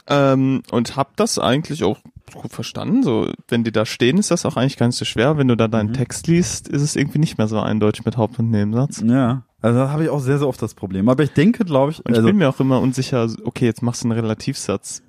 [0.09, 1.99] Ähm, und hab das eigentlich auch
[2.35, 3.03] gut verstanden.
[3.03, 5.37] So, wenn die da stehen, ist das auch eigentlich gar nicht so schwer.
[5.39, 5.95] Wenn du da deinen Mhm.
[5.95, 9.03] Text liest, ist es irgendwie nicht mehr so eindeutig mit Haupt- und Nebensatz.
[9.07, 11.09] Ja, also da habe ich auch sehr, sehr oft das Problem.
[11.09, 13.83] Aber ich denke, glaube ich, Und ich also, bin mir auch immer unsicher, okay, jetzt
[13.83, 15.03] machst du einen Relativsatz.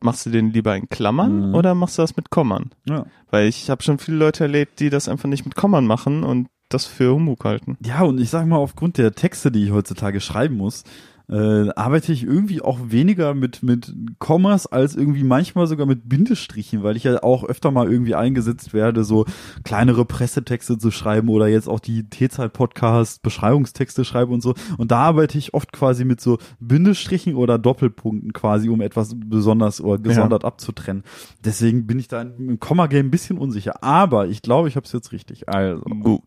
[0.00, 1.54] Machst du den lieber in Klammern Mhm.
[1.54, 2.70] oder machst du das mit Kommern?
[2.88, 3.06] ja.
[3.30, 6.48] Weil ich habe schon viele Leute erlebt, die das einfach nicht mit Kommern machen und
[6.68, 7.78] das für Humbug halten.
[7.84, 10.84] Ja, und ich sag mal, aufgrund der Texte, die ich heutzutage schreiben muss,
[11.32, 16.82] äh, arbeite ich irgendwie auch weniger mit, mit Kommas als irgendwie manchmal sogar mit Bindestrichen,
[16.82, 19.24] weil ich ja auch öfter mal irgendwie eingesetzt werde, so
[19.64, 24.54] kleinere Pressetexte zu schreiben oder jetzt auch die T-Zeit-Podcast Beschreibungstexte schreibe und so.
[24.76, 29.80] Und da arbeite ich oft quasi mit so Bindestrichen oder Doppelpunkten quasi, um etwas besonders
[29.80, 31.02] oder gesondert abzutrennen.
[31.44, 33.82] Deswegen bin ich da im Komma-Game ein bisschen unsicher.
[33.82, 35.48] Aber ich glaube, ich habe es jetzt richtig.
[35.48, 35.82] Also.
[35.82, 36.22] Gut.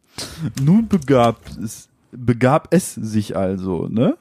[0.63, 4.17] Nun begab es, begab es sich also, ne?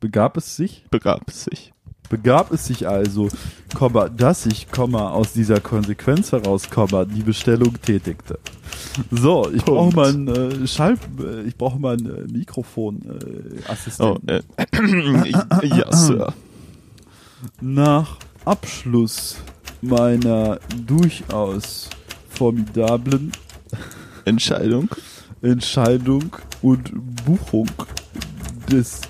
[0.00, 0.84] Begab es sich?
[0.90, 1.72] Begab es sich.
[2.08, 3.28] Begab es sich also,
[3.74, 8.38] Komma, dass ich, Komma, aus dieser Konsequenz heraus, Komma, die Bestellung tätigte.
[9.10, 14.02] So, ich brauche mal ein äh, Schall, äh, ich brauche mal ein äh, Mikrofon, äh,
[14.02, 14.42] Oh, äh,
[15.66, 16.32] ja, Sir.
[17.60, 19.36] Nach Abschluss
[19.82, 21.90] meiner durchaus
[22.30, 23.32] formidablen
[24.24, 24.88] Entscheidung.
[25.42, 26.90] Entscheidung und
[27.24, 27.68] Buchung
[28.70, 29.02] des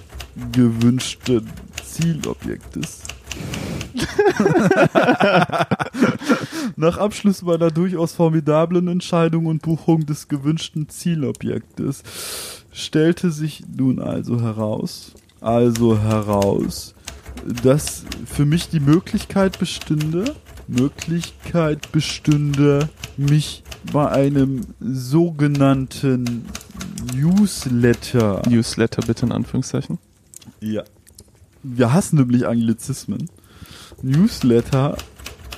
[0.53, 1.49] gewünschten
[1.85, 3.03] Zielobjektes.
[6.77, 12.03] Nach Abschluss meiner durchaus formidablen Entscheidung und Buchung des gewünschten Zielobjektes
[12.73, 16.95] stellte sich nun also heraus, also heraus,
[17.63, 20.35] dass für mich die Möglichkeit bestünde,
[20.67, 26.45] Möglichkeit bestünde, mich bei einem sogenannten
[27.15, 29.99] Newsletter Newsletter bitte in Anführungszeichen.
[30.61, 30.85] Ja.
[31.63, 33.31] Wir hassen nämlich Anglizismen.
[34.03, 34.97] Newsletter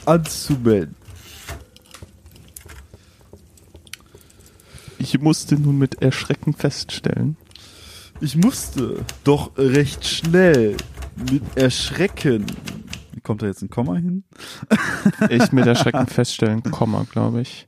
[0.07, 0.97] anzumelden.
[4.99, 7.37] Ich musste nun mit Erschrecken feststellen.
[8.21, 10.77] Ich musste doch recht schnell
[11.31, 12.45] mit Erschrecken.
[13.13, 14.25] Wie kommt da jetzt ein Komma hin?
[15.31, 17.67] Ich mit Erschrecken feststellen, Komma, glaube ich.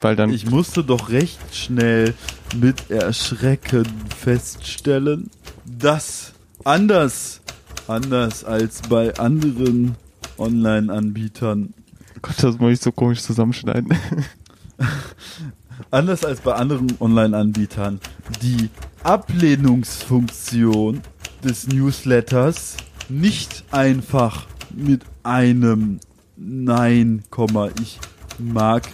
[0.00, 2.14] Weil dann, Ich musste doch recht schnell
[2.56, 3.86] mit Erschrecken
[4.18, 5.30] feststellen,
[5.66, 6.32] dass
[6.64, 7.40] anders,
[7.86, 9.96] anders als bei anderen
[10.38, 11.74] Online-Anbietern
[12.22, 13.96] Gott, das muss ich so komisch zusammenschneiden.
[15.90, 18.00] Anders als bei anderen Online-Anbietern
[18.42, 18.68] die
[19.02, 21.00] Ablehnungsfunktion
[21.42, 22.76] des Newsletters
[23.08, 26.00] nicht einfach mit einem
[26.36, 27.98] Nein, Komma, ich
[28.38, 28.88] mag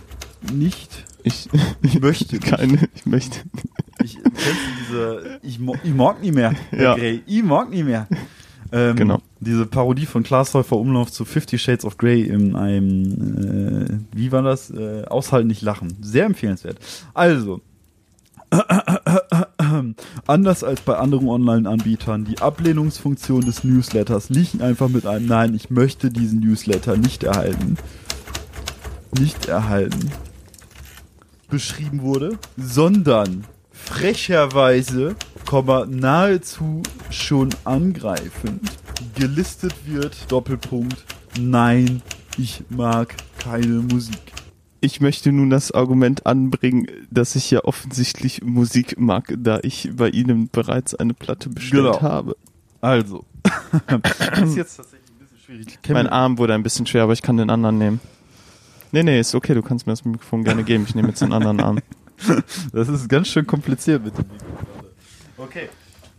[0.52, 1.48] nicht, Ich,
[1.82, 2.46] ich möchte nicht.
[2.46, 3.40] keine, ich möchte.
[4.04, 4.18] Ich,
[4.80, 6.94] diese, ich, mo- ich mag nie mehr, Ja.
[6.94, 8.06] Grey, ich mag nie mehr.
[8.72, 9.20] Ähm, Genau.
[9.40, 14.32] Diese Parodie von Klaas Häufer Umlauf zu Fifty Shades of Grey in einem, äh, wie
[14.32, 14.70] war das?
[14.70, 15.96] Äh, Aushalten, nicht lachen.
[16.00, 16.78] Sehr empfehlenswert.
[17.14, 17.60] Also,
[20.26, 25.70] anders als bei anderen Online-Anbietern, die Ablehnungsfunktion des Newsletters liegt einfach mit einem Nein, ich
[25.70, 27.76] möchte diesen Newsletter nicht erhalten.
[29.18, 30.10] Nicht erhalten.
[31.50, 33.44] Beschrieben wurde, sondern
[33.86, 35.16] frecherweise,
[35.88, 38.60] nahezu schon angreifend
[39.14, 41.04] gelistet wird, Doppelpunkt,
[41.38, 42.02] nein,
[42.38, 44.18] ich mag keine Musik.
[44.80, 50.10] Ich möchte nun das Argument anbringen, dass ich ja offensichtlich Musik mag, da ich bei
[50.10, 52.02] Ihnen bereits eine Platte bestellt Genau.
[52.02, 52.36] habe.
[52.80, 53.24] Also.
[53.86, 55.78] das ist jetzt tatsächlich ein bisschen schwierig.
[55.88, 58.00] Mein Arm wurde ein bisschen schwer, aber ich kann den anderen nehmen.
[58.92, 60.84] Nee, nee, ist okay, du kannst mir das Mikrofon gerne geben.
[60.86, 61.78] Ich nehme jetzt den anderen Arm.
[62.72, 64.46] Das ist ganz schön kompliziert mit dem Mikro.
[65.36, 65.68] Okay.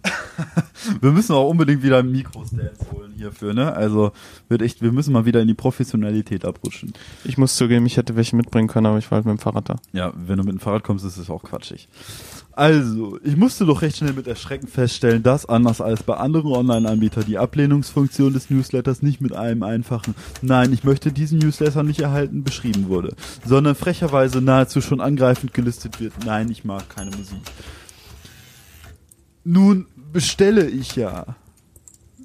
[1.01, 3.73] wir müssen auch unbedingt wieder Mikrostands holen hierfür, ne?
[3.73, 4.11] Also
[4.47, 6.93] wird echt, wir müssen mal wieder in die Professionalität abrutschen.
[7.23, 9.69] Ich muss zugeben, ich hätte welche mitbringen können, aber ich war halt mit dem Fahrrad
[9.69, 9.75] da.
[9.93, 11.87] Ja, wenn du mit dem Fahrrad kommst, ist es auch quatschig.
[12.53, 17.25] Also, ich musste doch recht schnell mit Erschrecken feststellen, dass anders als bei anderen Online-Anbietern
[17.25, 22.43] die Ablehnungsfunktion des Newsletters nicht mit einem einfachen Nein, ich möchte diesen Newsletter nicht erhalten
[22.43, 23.15] beschrieben wurde,
[23.45, 26.13] sondern frecherweise nahezu schon angreifend gelistet wird.
[26.25, 27.41] Nein, ich mag keine Musik.
[29.43, 31.35] Nun bestelle ich ja.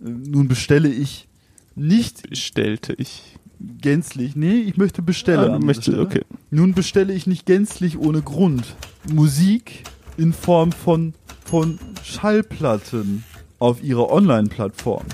[0.00, 1.28] Nun bestelle ich
[1.74, 3.38] nicht Bestellte ich.
[3.60, 4.36] gänzlich.
[4.36, 5.68] Nee, ich möchte bestellen.
[5.68, 6.00] Ah, Stelle.
[6.02, 6.22] okay.
[6.50, 8.76] Nun bestelle ich nicht gänzlich ohne Grund
[9.12, 9.84] Musik
[10.16, 11.14] in Form von,
[11.44, 13.24] von Schallplatten
[13.58, 15.04] auf ihrer Online-Plattform.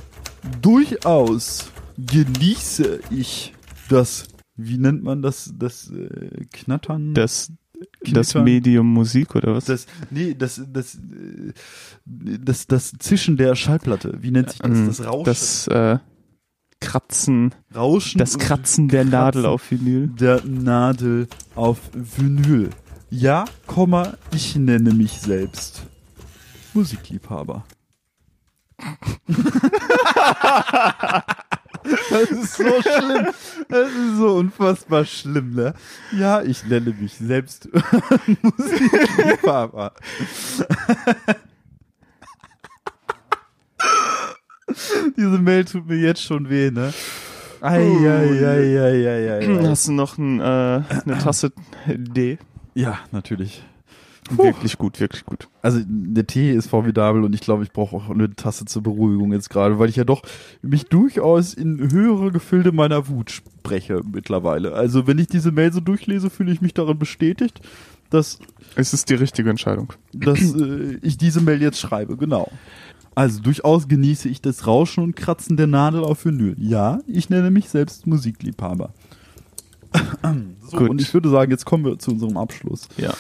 [0.63, 3.53] Durchaus genieße ich
[3.89, 7.15] das, wie nennt man das, das äh, Knattern?
[7.15, 7.53] Das,
[8.13, 8.35] das?
[8.35, 9.65] Medium Musik oder was?
[9.67, 10.99] das, nee, das, das,
[12.05, 14.19] das, das Zischen der Schallplatte.
[14.21, 14.71] Wie nennt sich das?
[14.71, 15.25] Ähm, Das Rauschen.
[15.25, 15.99] Das äh,
[16.81, 18.19] Kratzen, Rauschen.
[18.19, 19.55] das Kratzen der Nadel Kratzen.
[19.55, 20.07] auf Vinyl.
[20.09, 21.27] der Nadel
[21.57, 22.71] auf Vinyl.
[23.11, 25.83] Ja, Komma, ich nenne mich selbst
[26.75, 27.65] Musikliebhaber.
[32.11, 33.27] das ist so schlimm.
[33.69, 35.75] Das ist so unfassbar schlimm, ne?
[36.13, 37.69] Ja, ich nenne mich selbst
[38.43, 39.93] Musikliebhaber.
[45.17, 46.93] Diese Mail tut mir jetzt schon weh, ne?
[47.61, 49.69] Ei, ei, ei, ei, ei, ei, ei.
[49.69, 51.53] Hast du noch ein, äh, eine Tasse
[51.87, 52.39] D?
[52.75, 53.63] Ja, natürlich.
[54.37, 55.49] Wirklich gut, wirklich gut.
[55.63, 59.33] Also der Tee ist formidabel und ich glaube, ich brauche auch eine Tasse zur Beruhigung
[59.33, 60.23] jetzt gerade, weil ich ja doch
[60.63, 64.75] mich durchaus in höhere Gefilde meiner Wut spreche mittlerweile.
[64.75, 67.61] Also wenn ich diese Mail so durchlese, fühle ich mich darin bestätigt,
[68.11, 68.39] dass,
[68.75, 69.93] Es ist die richtige Entscheidung.
[70.13, 72.17] dass äh, ich diese Mail jetzt schreibe.
[72.17, 72.51] Genau.
[73.15, 76.55] Also durchaus genieße ich das Rauschen und Kratzen der Nadel auf Vinyl.
[76.59, 78.93] Ja, ich nenne mich selbst Musikliebhaber.
[80.71, 80.91] so, Gut.
[80.91, 82.89] und ich würde sagen, jetzt kommen wir zu unserem Abschluss.
[82.97, 83.13] Ja.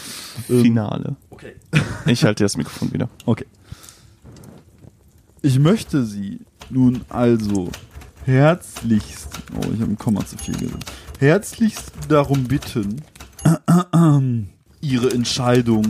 [0.49, 1.16] Ähm, Finale.
[1.31, 1.55] Okay.
[2.07, 3.09] Ich halte das Mikrofon wieder.
[3.27, 3.45] Okay.
[5.43, 6.41] Ich möchte Sie
[6.71, 7.71] nun also
[8.25, 13.03] herzlichst, oh, ich habe ein Komma zu viel gesagt, herzlichst darum bitten,
[14.81, 15.85] Ihre Entscheidung,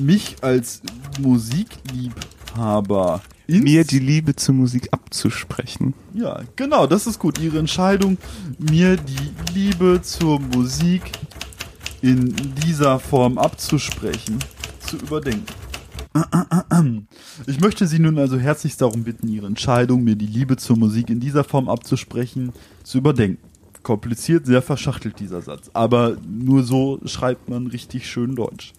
[0.00, 0.80] mich als
[1.20, 5.94] Musikliebhaber ins- Mir die Liebe zur Musik abzusprechen.
[6.14, 7.40] ja, genau, das ist gut.
[7.40, 8.16] Ihre Entscheidung,
[8.58, 11.02] mir die Liebe zur Musik
[12.02, 12.32] in
[12.64, 14.38] dieser Form abzusprechen,
[14.86, 15.46] zu überdenken.
[17.46, 21.10] Ich möchte Sie nun also herzlichst darum bitten, Ihre Entscheidung, mir die Liebe zur Musik
[21.10, 22.52] in dieser Form abzusprechen,
[22.84, 23.42] zu überdenken.
[23.82, 28.72] Kompliziert, sehr verschachtelt dieser Satz, aber nur so schreibt man richtig schön Deutsch.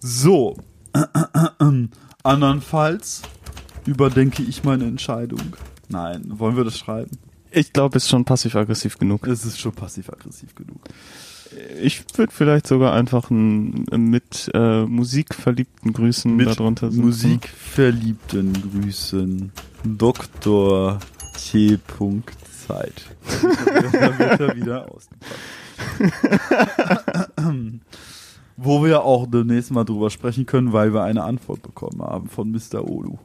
[0.00, 0.56] So,
[2.22, 3.22] andernfalls
[3.86, 5.56] überdenke ich meine Entscheidung.
[5.88, 7.18] Nein, wollen wir das schreiben?
[7.50, 9.26] Ich glaube, es ist schon passiv-aggressiv genug.
[9.26, 10.80] Es ist schon passiv-aggressiv genug.
[11.80, 17.04] Ich würde vielleicht sogar einfach ein, mit äh, Musik verliebten Grüßen Mit darunter setzen.
[17.04, 19.52] Musikverliebten Grüßen.
[19.84, 20.98] Dr.
[21.36, 21.78] T.
[22.66, 23.04] Zeit.
[23.42, 25.38] Da wird er wieder ausgepackt.
[28.56, 32.50] Wo wir auch demnächst mal drüber sprechen können, weil wir eine Antwort bekommen haben von
[32.50, 32.88] Mr.
[32.88, 33.18] Olu.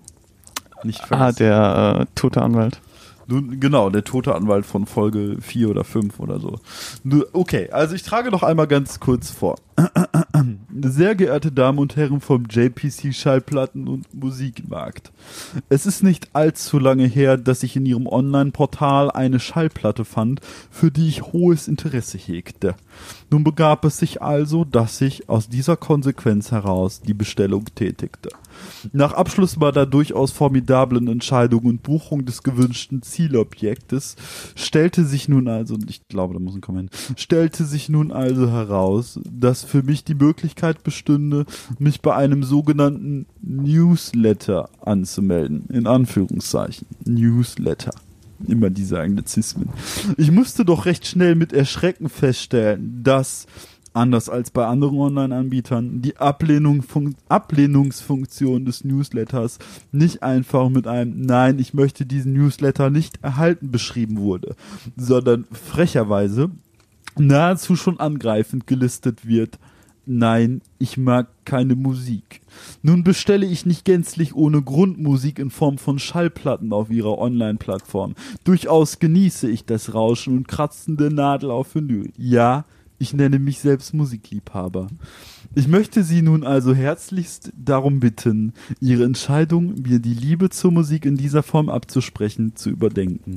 [0.83, 2.79] Nicht Ah, der äh, tote Anwalt.
[3.31, 6.59] Nun, genau, der tote Anwalt von Folge 4 oder 5 oder so.
[7.31, 9.55] Okay, also ich trage noch einmal ganz kurz vor.
[10.81, 15.11] Sehr geehrte Damen und Herren vom JPC Schallplatten und Musikmarkt.
[15.69, 20.89] Es ist nicht allzu lange her, dass ich in Ihrem Online-Portal eine Schallplatte fand, für
[20.89, 22.73] die ich hohes Interesse hegte.
[23.29, 28.29] Nun begab es sich also, dass ich aus dieser Konsequenz heraus die Bestellung tätigte.
[28.93, 34.15] Nach Abschluss meiner durchaus formidablen Entscheidung und Buchung des gewünschten Zielobjektes
[34.55, 39.19] stellte sich nun also, ich glaube, da muss ein Kommentar, stellte sich nun also heraus,
[39.29, 41.45] dass für mich die Möglichkeit bestünde,
[41.77, 45.65] mich bei einem sogenannten Newsletter anzumelden.
[45.69, 46.87] In Anführungszeichen.
[47.05, 47.91] Newsletter.
[48.47, 49.69] Immer diese Anglizismen.
[50.17, 53.47] Ich musste doch recht schnell mit Erschrecken feststellen, dass
[53.93, 59.59] anders als bei anderen Online-Anbietern, die Ablehnung fun Ablehnungsfunktion des Newsletters
[59.91, 64.55] nicht einfach mit einem Nein, ich möchte diesen Newsletter nicht erhalten beschrieben wurde,
[64.95, 66.51] sondern frecherweise
[67.17, 69.59] nahezu schon angreifend gelistet wird.
[70.11, 72.41] Nein, ich mag keine Musik.
[72.81, 78.15] Nun bestelle ich nicht gänzlich ohne Grund Musik in Form von Schallplatten auf ihrer Online-Plattform.
[78.43, 82.11] Durchaus genieße ich das Rauschen und Kratzen der Nadel auf Vinyl.
[82.17, 82.65] Ja,
[82.99, 84.87] ich nenne mich selbst Musikliebhaber.
[85.55, 91.05] Ich möchte Sie nun also herzlichst darum bitten, Ihre Entscheidung, mir die Liebe zur Musik
[91.05, 93.35] in dieser Form abzusprechen, zu überdenken.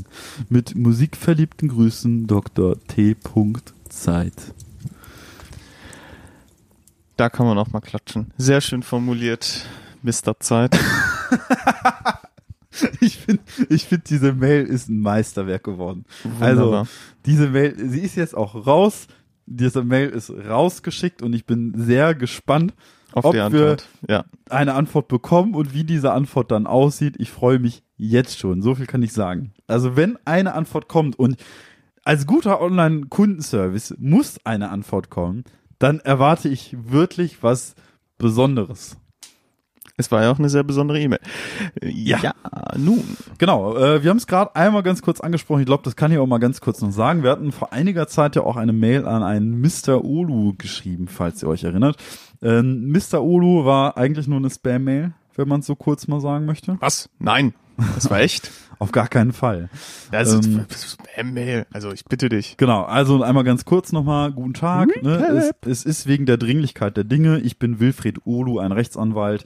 [0.49, 2.77] Mit musikverliebten Grüßen Dr.
[2.89, 3.17] T.
[3.89, 4.35] Zeit.
[7.17, 8.33] Da kann man auch mal klatschen.
[8.37, 9.65] Sehr schön formuliert,
[10.03, 10.41] Mr.
[10.41, 10.77] Zeit.
[13.01, 16.05] ich finde, ich finde, diese Mail ist ein Meisterwerk geworden.
[16.25, 16.81] Wunderbar.
[16.81, 16.91] Also,
[17.27, 19.07] diese Mail, sie ist jetzt auch raus.
[19.57, 22.75] Diese Mail ist rausgeschickt und ich bin sehr gespannt,
[23.13, 23.89] Auf ob die wir Antwort.
[24.09, 24.25] Ja.
[24.51, 27.17] eine Antwort bekommen und wie diese Antwort dann aussieht.
[27.19, 28.63] Ich freue mich jetzt schon.
[28.63, 29.53] So viel kann ich sagen.
[29.67, 31.37] Also, wenn eine Antwort kommt und
[32.05, 35.45] als guter Online-Kundenservice muss eine Antwort kommen,
[35.79, 37.75] dann erwarte ich wirklich was
[38.19, 38.97] Besonderes.
[39.97, 41.21] Es war ja auch eine sehr besondere E-Mail.
[41.83, 42.33] Ja.
[42.77, 43.05] nun.
[43.39, 45.61] Genau, äh, wir haben es gerade einmal ganz kurz angesprochen.
[45.61, 47.23] Ich glaube, das kann ich auch mal ganz kurz noch sagen.
[47.23, 50.05] Wir hatten vor einiger Zeit ja auch eine Mail an einen Mr.
[50.05, 51.97] Olu geschrieben, falls ihr euch erinnert.
[52.43, 53.23] Ähm, Mr.
[53.23, 56.77] Olu war eigentlich nur eine Spam-Mail, wenn man es so kurz mal sagen möchte.
[56.81, 57.09] Was?
[57.19, 57.55] Nein.
[57.95, 58.51] Das war echt?
[58.79, 59.69] Auf gar keinen Fall.
[60.11, 61.67] Das Ähm, Spam-Mail.
[61.73, 62.57] Also ich bitte dich.
[62.57, 64.89] Genau, also einmal ganz kurz nochmal, guten Tag.
[65.03, 65.53] Ne?
[65.63, 67.39] Es, es ist wegen der Dringlichkeit der Dinge.
[67.41, 69.45] Ich bin Wilfried Olu, ein Rechtsanwalt,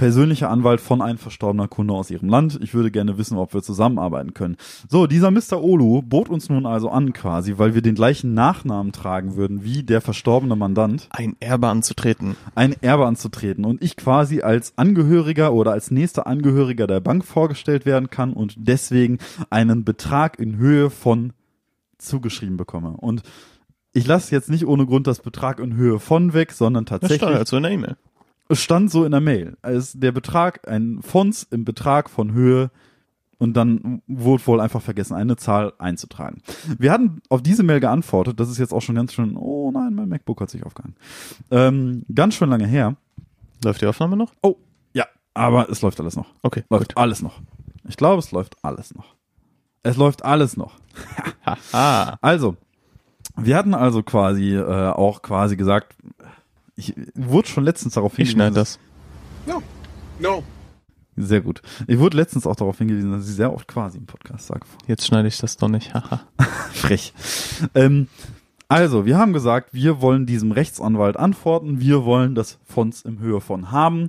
[0.00, 2.58] persönlicher Anwalt von einem verstorbener Kunde aus ihrem Land.
[2.62, 4.56] Ich würde gerne wissen, ob wir zusammenarbeiten können.
[4.88, 5.62] So, dieser Mr.
[5.62, 9.82] Olu bot uns nun also an quasi, weil wir den gleichen Nachnamen tragen würden wie
[9.82, 12.34] der verstorbene Mandant, Ein Erbe anzutreten.
[12.54, 17.84] ein Erbe anzutreten und ich quasi als Angehöriger oder als nächster Angehöriger der Bank vorgestellt
[17.84, 19.18] werden kann und deswegen
[19.50, 21.34] einen Betrag in Höhe von
[21.98, 22.92] zugeschrieben bekomme.
[22.96, 23.22] Und
[23.92, 27.36] ich lasse jetzt nicht ohne Grund das Betrag in Höhe von weg, sondern tatsächlich stand
[27.36, 27.96] also in der E-Mail.
[28.50, 29.56] Es stand so in der Mail.
[29.62, 32.70] Also der Betrag, ein Fonds im Betrag von Höhe
[33.38, 36.42] und dann wurde wohl einfach vergessen, eine Zahl einzutragen.
[36.76, 39.94] Wir hatten auf diese Mail geantwortet, das ist jetzt auch schon ganz schön, oh nein,
[39.94, 40.96] mein MacBook hat sich aufgehangen.
[41.52, 42.96] Ähm, ganz schön lange her.
[43.64, 44.32] Läuft die Aufnahme noch?
[44.42, 44.56] Oh,
[44.92, 46.26] ja, aber es läuft alles noch.
[46.42, 46.64] Okay.
[46.70, 47.40] Läuft alles noch.
[47.88, 49.14] Ich glaube, es läuft alles noch.
[49.84, 50.74] Es läuft alles noch.
[52.20, 52.56] Also,
[53.36, 55.96] wir hatten also quasi äh, auch quasi gesagt,
[56.80, 58.78] ich wurde schon letztens darauf Ich schneide das.
[59.46, 59.62] No.
[60.18, 60.42] No.
[61.16, 61.60] Sehr gut.
[61.86, 64.62] Ich wurde letztens auch darauf hingewiesen, dass ich sehr oft quasi im Podcast sage.
[64.86, 65.92] Jetzt schneide ich das doch nicht.
[65.92, 66.20] Haha.
[66.72, 67.12] Frech.
[67.74, 68.08] Ähm,
[68.68, 71.80] also, wir haben gesagt, wir wollen diesem Rechtsanwalt antworten.
[71.80, 74.08] Wir wollen das Fonds im Höhe von haben.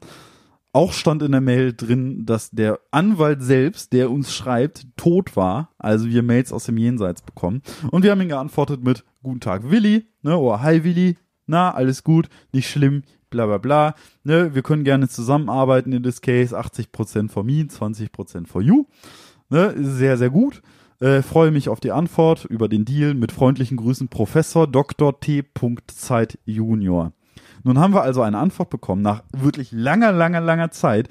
[0.72, 5.72] Auch stand in der Mail drin, dass der Anwalt selbst, der uns schreibt, tot war.
[5.78, 7.61] Also wir Mails aus dem Jenseits bekommen.
[7.89, 10.05] Und wir haben ihm geantwortet mit Guten Tag, Willi.
[10.22, 11.17] Ne, oder Hi, Willi.
[11.52, 13.95] Na, alles gut, nicht schlimm, bla bla bla.
[14.24, 16.58] Ne, wir können gerne zusammenarbeiten in this case.
[16.58, 18.86] 80% for me, 20% for you.
[19.49, 20.62] Ne, sehr, sehr gut.
[21.02, 23.16] Äh, freue mich auf die Antwort über den Deal.
[23.16, 25.20] Mit freundlichen Grüßen Professor Dr.
[25.20, 25.43] T.
[25.88, 27.12] Zeit Junior.
[27.66, 31.10] Nun haben wir also eine Antwort bekommen nach wirklich langer, langer, langer Zeit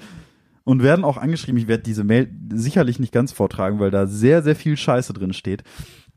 [0.63, 1.61] und werden auch angeschrieben.
[1.61, 5.33] Ich werde diese Mail sicherlich nicht ganz vortragen, weil da sehr, sehr viel Scheiße drin
[5.33, 5.63] steht.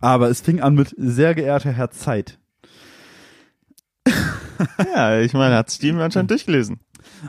[0.01, 2.39] Aber es fing an mit sehr geehrter Herr Zeit.
[4.95, 6.81] ja, ich meine, hat Steven anscheinend durchgelesen.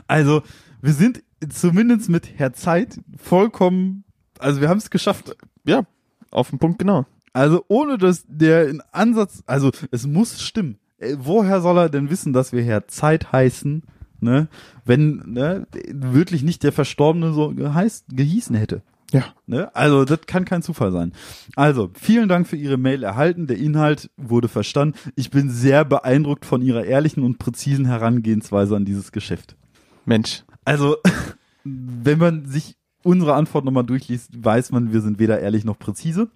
[0.06, 0.42] Also,
[0.82, 4.04] wir sind zumindest mit Herr Zeit vollkommen,
[4.38, 5.36] also wir haben es geschafft.
[5.64, 5.86] Ja,
[6.30, 7.06] auf den Punkt genau.
[7.32, 10.78] Also ohne dass der in Ansatz, also es muss stimmen.
[10.98, 13.82] Äh, Woher soll er denn wissen, dass wir Herr Zeit heißen,
[14.20, 14.48] ne?
[14.84, 18.82] Wenn ne, wirklich nicht der Verstorbene so geheißt, gehießen hätte.
[19.12, 19.24] Ja.
[19.46, 19.74] Ne?
[19.74, 21.12] Also das kann kein Zufall sein.
[21.54, 23.46] Also vielen Dank für Ihre Mail erhalten.
[23.46, 24.98] Der Inhalt wurde verstanden.
[25.14, 29.56] Ich bin sehr beeindruckt von Ihrer ehrlichen und präzisen Herangehensweise an dieses Geschäft.
[30.04, 30.44] Mensch.
[30.64, 30.96] Also
[31.64, 36.28] wenn man sich unsere Antwort nochmal durchliest, weiß man, wir sind weder ehrlich noch präzise.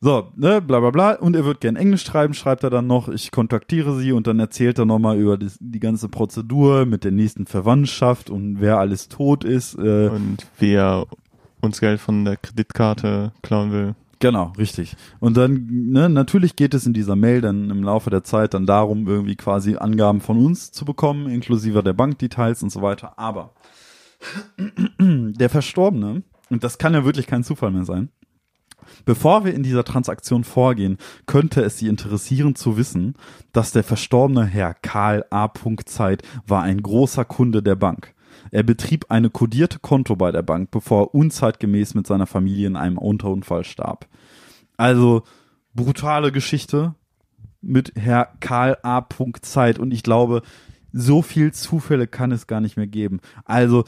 [0.00, 1.12] So, ne, bla bla bla.
[1.14, 3.08] Und er wird gern Englisch schreiben, schreibt er dann noch.
[3.08, 7.12] Ich kontaktiere sie und dann erzählt er nochmal über das, die ganze Prozedur mit der
[7.12, 9.78] nächsten Verwandtschaft und wer alles tot ist.
[9.78, 11.06] Äh, Und wer
[11.64, 13.94] uns Geld von der Kreditkarte klauen will.
[14.20, 14.96] Genau, richtig.
[15.20, 18.64] Und dann, ne, natürlich geht es in dieser Mail dann im Laufe der Zeit dann
[18.64, 23.18] darum, irgendwie quasi Angaben von uns zu bekommen, inklusive der Bankdetails und so weiter.
[23.18, 23.52] Aber
[24.88, 28.08] der Verstorbene, und das kann ja wirklich kein Zufall mehr sein,
[29.04, 30.96] bevor wir in dieser Transaktion vorgehen,
[31.26, 33.16] könnte es Sie interessieren zu wissen,
[33.52, 35.50] dass der verstorbene Herr Karl A.
[35.84, 38.13] Zeit war ein großer Kunde der Bank.
[38.54, 42.76] Er betrieb eine kodierte Konto bei der Bank, bevor er unzeitgemäß mit seiner Familie in
[42.76, 44.06] einem Autounfall starb.
[44.76, 45.24] Also
[45.74, 46.94] brutale Geschichte,
[47.60, 49.04] mit Herr Karl A.
[49.42, 50.42] Zeit und ich glaube,
[50.92, 53.18] so viel Zufälle kann es gar nicht mehr geben.
[53.44, 53.86] Also,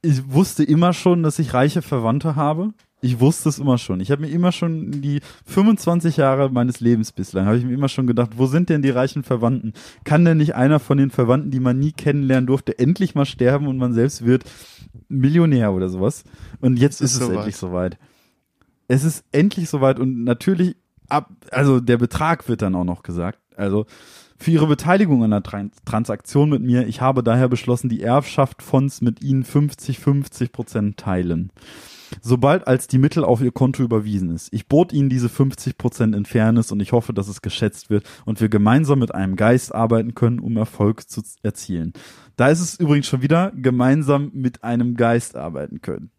[0.00, 2.72] ich wusste immer schon, dass ich reiche Verwandte habe.
[3.02, 4.00] Ich wusste es immer schon.
[4.00, 7.88] Ich habe mir immer schon die 25 Jahre meines Lebens bislang, habe ich mir immer
[7.88, 9.72] schon gedacht, wo sind denn die reichen Verwandten?
[10.04, 13.66] Kann denn nicht einer von den Verwandten, die man nie kennenlernen durfte, endlich mal sterben
[13.68, 14.44] und man selbst wird
[15.08, 16.24] Millionär oder sowas?
[16.60, 17.36] Und jetzt ist, ist es soweit.
[17.36, 17.98] endlich soweit.
[18.88, 20.76] Es ist endlich soweit und natürlich
[21.08, 23.38] ab, also der Betrag wird dann auch noch gesagt.
[23.56, 23.86] Also
[24.36, 28.62] für ihre Beteiligung an der Tran Transaktion mit mir, ich habe daher beschlossen, die Erbschaft
[28.62, 31.50] Fonds mit ihnen 50-50 Prozent teilen.
[32.20, 34.52] Sobald als die Mittel auf ihr Konto überwiesen ist.
[34.52, 38.04] Ich bot ihnen diese 50 Prozent in Fairness und ich hoffe, dass es geschätzt wird
[38.24, 41.92] und wir gemeinsam mit einem Geist arbeiten können, um Erfolg zu erzielen.
[42.36, 46.10] Da ist es übrigens schon wieder gemeinsam mit einem Geist arbeiten können.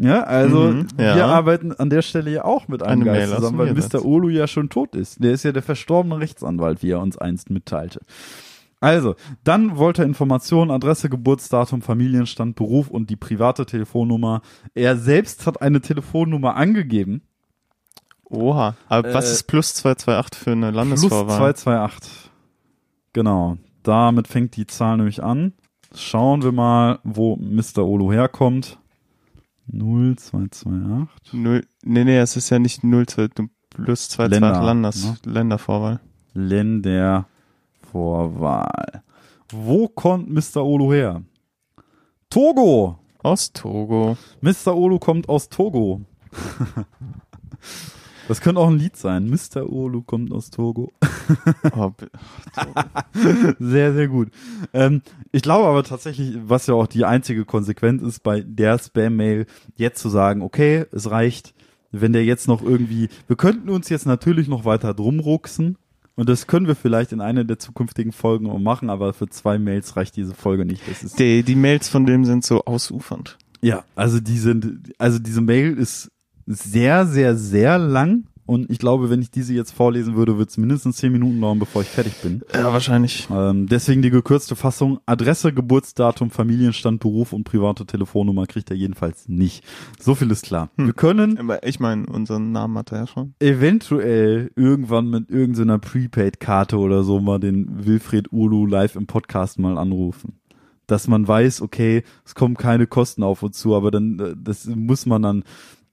[0.00, 1.16] Ja, also Mhm, ja.
[1.16, 4.04] wir arbeiten an der Stelle ja auch mit einem Eine Geist Mail zusammen, weil Mr.
[4.04, 5.22] Olu ja schon tot ist.
[5.22, 8.00] Der ist ja der verstorbene Rechtsanwalt, wie er uns einst mitteilte.
[8.80, 14.40] Also, dann wollte er Informationen, Adresse, Geburtsdatum, Familienstand, Beruf und die private Telefonnummer.
[14.74, 17.22] Er selbst hat eine Telefonnummer angegeben.
[18.24, 18.76] Oha.
[18.88, 21.56] Aber was Äh, ist plus 228 für eine Plus Landesvorwahl?
[21.56, 22.30] 228.
[23.14, 23.56] Genau.
[23.82, 25.54] Damit fängt die Zahl nämlich an.
[25.94, 27.78] Schauen wir mal, wo Mr.
[27.84, 28.78] Olo herkommt.
[29.72, 30.66] 0228.
[31.32, 35.16] Null, nee, nee, es ist ja nicht 0, zwei- du- plus 228 Länder, Landers, ne?
[35.32, 36.00] Ländervorwahl.
[37.92, 39.02] Ländervorwahl.
[39.50, 40.64] Wo kommt Mr.
[40.64, 41.22] Olo her?
[42.30, 42.98] Togo.
[43.22, 44.16] Aus Togo.
[44.40, 44.76] Mr.
[44.76, 46.02] Olo kommt aus Togo.
[48.28, 49.30] Das könnte auch ein Lied sein.
[49.30, 49.72] Mr.
[49.72, 50.92] Olo kommt aus Togo.
[51.74, 51.92] Oh,
[53.58, 54.28] Sehr, sehr gut.
[54.74, 55.00] Ähm,
[55.32, 60.02] ich glaube aber tatsächlich, was ja auch die einzige Konsequenz ist, bei der Spam-Mail jetzt
[60.02, 61.54] zu sagen, okay, es reicht,
[61.90, 65.78] wenn der jetzt noch irgendwie, wir könnten uns jetzt natürlich noch weiter drum rucksen
[66.18, 69.56] und das können wir vielleicht in einer der zukünftigen Folgen auch machen, aber für zwei
[69.56, 70.82] Mails reicht diese Folge nicht.
[71.16, 73.38] Die, die Mails von dem sind so ausufernd.
[73.62, 76.10] ja, also die sind, also diese Mail ist
[76.44, 80.56] sehr, sehr, sehr lang und ich glaube, wenn ich diese jetzt vorlesen würde, wird es
[80.56, 82.40] mindestens zehn Minuten dauern, bevor ich fertig bin.
[82.54, 83.28] Ja, wahrscheinlich.
[83.30, 85.00] Ähm, deswegen die gekürzte Fassung.
[85.04, 89.62] Adresse, Geburtsdatum, Familienstand, Beruf und private Telefonnummer kriegt er jedenfalls nicht.
[90.00, 90.70] So viel ist klar.
[90.78, 93.34] Wir können Aber ich meine, unseren Namen hat er ja schon.
[93.38, 99.76] eventuell irgendwann mit irgendeiner Prepaid-Karte oder so mal den Wilfried Ulu live im Podcast mal
[99.76, 100.38] anrufen.
[100.86, 104.64] Dass man weiß, okay, es kommen keine Kosten auf uns zu, aber dann, äh, das
[104.64, 105.44] muss man dann,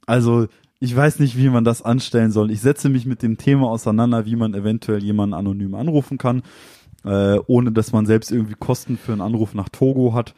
[0.06, 0.48] also,
[0.80, 2.52] ich weiß nicht, wie man das anstellen soll.
[2.52, 6.44] Ich setze mich mit dem Thema auseinander, wie man eventuell jemanden anonym anrufen kann,
[7.04, 10.34] äh, ohne dass man selbst irgendwie Kosten für einen Anruf nach Togo hat.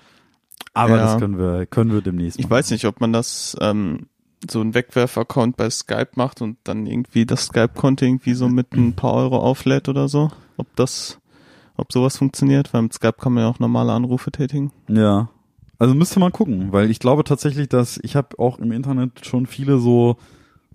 [0.74, 1.06] Aber Ja.
[1.06, 2.52] das können wir, können wir demnächst Ich machen.
[2.52, 4.08] weiß nicht, ob man das ähm,
[4.50, 8.94] so ein Wegwerf-Account bei Skype macht und dann irgendwie das Skype-Konto irgendwie so mit ein
[8.94, 10.30] paar Euro auflädt oder so.
[10.58, 11.20] Ob das,
[11.78, 14.72] ob sowas funktioniert, weil mit Skype kann man ja auch normale Anrufe tätigen.
[14.88, 15.30] Ja.
[15.80, 19.46] Also müsste man gucken, weil ich glaube tatsächlich, dass ich habe auch im Internet schon
[19.46, 20.18] viele so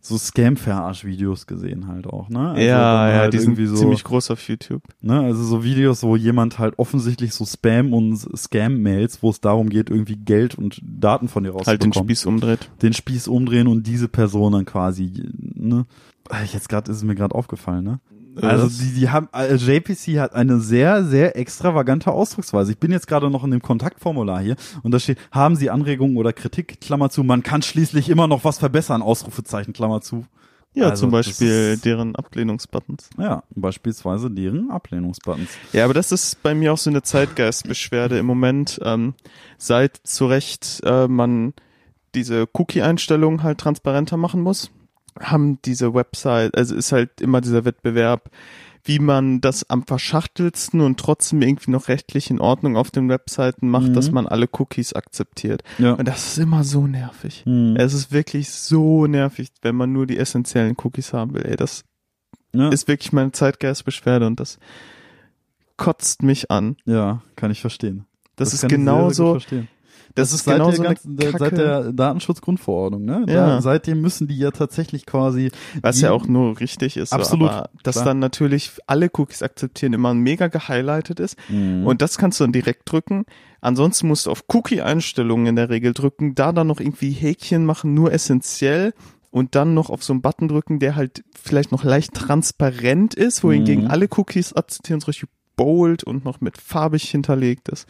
[0.05, 2.51] so Scam-Verarsch-Videos gesehen halt auch, ne?
[2.51, 4.83] Also ja, ja, halt die sind so, ziemlich groß auf YouTube.
[5.01, 5.21] ne?
[5.21, 9.91] Also so Videos, wo jemand halt offensichtlich so Spam und Scam-Mails, wo es darum geht,
[9.91, 12.71] irgendwie Geld und Daten von dir Halt den rauszubekommen, Spieß umdreht.
[12.83, 15.87] den Spieß umdrehen und diese Person dann quasi, ne?
[16.53, 18.01] Jetzt gerade ist es mir gerade aufgefallen, ne?
[18.41, 22.73] Also Das- die, die haben, äh, JPC hat eine sehr, sehr extravagante Ausdrucksweise.
[22.73, 26.17] Ich bin jetzt gerade noch in dem Kontaktformular hier und da steht, haben Sie Anregungen
[26.17, 30.25] oder Kritik, Klammer zu, man kann schließlich immer noch was verbessern, Ausrufezeichen, Klammer zu.
[30.75, 33.11] ja, also zum Beispiel deren Ablehnungsbuttons.
[33.19, 35.51] Ja, beispielsweise deren Ablehnungsbuttons.
[35.75, 38.81] Ja, aber das ist bei mir auch so eine Zeitgeistbeschwerde im Moment.
[38.83, 39.13] Ähm,
[39.59, 41.53] seit zu Recht äh, man
[42.15, 44.71] diese Cookie-Einstellungen halt transparenter machen muss,
[45.21, 48.31] haben diese Website, also ist halt immer dieser Wettbewerb,
[48.85, 53.69] wie man das am verschachtelsten und trotzdem irgendwie noch rechtlich in Ordnung auf den Webseiten
[53.69, 53.95] macht, Mhm.
[53.95, 55.63] dass man alle Cookies akzeptiert.
[55.79, 55.93] Ja.
[55.93, 57.45] Und das ist immer so nervig.
[57.47, 57.77] Mhm.
[57.77, 61.47] Es ist wirklich so nervig, wenn man nur die essentiellen Cookies haben will.
[61.47, 61.85] Ey, das
[62.53, 62.71] ja.
[62.71, 64.59] ist wirklich meine Zeitgeistbeschwerde und das
[65.77, 66.77] kotzt mich an.
[66.85, 68.07] ja, kann ich verstehen.
[68.37, 69.39] Das, ist kann ich sehr, sehr genauso.
[70.15, 73.25] Das, ist seit genau der so eine ganzen, der- Kacke, seit der Datenschutzgrundverordnung, ne?
[73.27, 73.61] Da, Ja.
[73.61, 75.51] Seitdem müssen die ja tatsächlich quasi
[75.81, 77.13] was ja auch nur richtig ist.
[77.13, 78.05] Absolut, So, aber dass klar.
[78.07, 81.37] dann natürlich alle Cookies akzeptieren immer mega gehighlightet ist.
[81.49, 81.87] Mhm.
[81.87, 83.25] Und das kannst du dann direkt drücken.
[83.61, 87.95] Ansonsten musst du auf Cookie-Einstellungen in der Regel drücken, da dann noch irgendwie Häkchen machen,
[87.95, 88.93] nur essentiell.
[89.31, 93.43] Und dann noch auf so einen Button drücken, der halt vielleicht noch leicht transparent ist,
[93.43, 93.91] wohingegen Mhm.
[93.91, 97.87] alle Cookies akzeptieren, so richtig bold und noch mit farbig hinterlegt ist.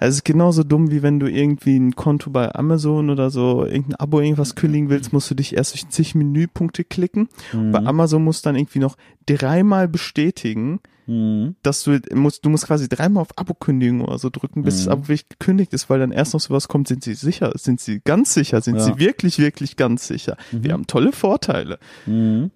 [0.00, 3.96] Es ist genauso dumm, wie wenn du irgendwie ein Konto bei Amazon oder so, irgendein
[3.96, 7.28] Abo, irgendwas kündigen willst, musst du dich erst durch zig Menüpunkte klicken.
[7.52, 7.72] Mhm.
[7.72, 8.96] Bei Amazon musst du dann irgendwie noch
[9.26, 11.56] dreimal bestätigen, Mhm.
[11.62, 14.86] dass du musst, du musst quasi dreimal auf Abo kündigen oder so drücken, bis das
[14.86, 14.92] Mhm.
[14.92, 18.00] Abo wirklich gekündigt ist, weil dann erst noch sowas kommt, sind sie sicher, sind sie
[18.04, 18.82] ganz sicher, sind Ja.
[18.82, 20.36] sie wirklich, wirklich ganz sicher.
[20.52, 21.78] Wir haben tolle Vorteile.
[22.06, 22.50] Mhm.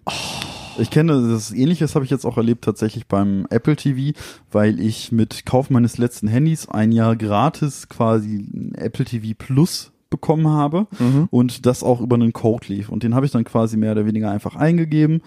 [0.79, 4.17] Ich kenne das Ähnliches habe ich jetzt auch erlebt tatsächlich beim Apple TV,
[4.51, 8.45] weil ich mit Kauf meines letzten Handys ein Jahr gratis quasi
[8.75, 11.27] Apple TV Plus bekommen habe Mhm.
[11.31, 14.05] und das auch über einen Code lief und den habe ich dann quasi mehr oder
[14.05, 15.21] weniger einfach eingegeben.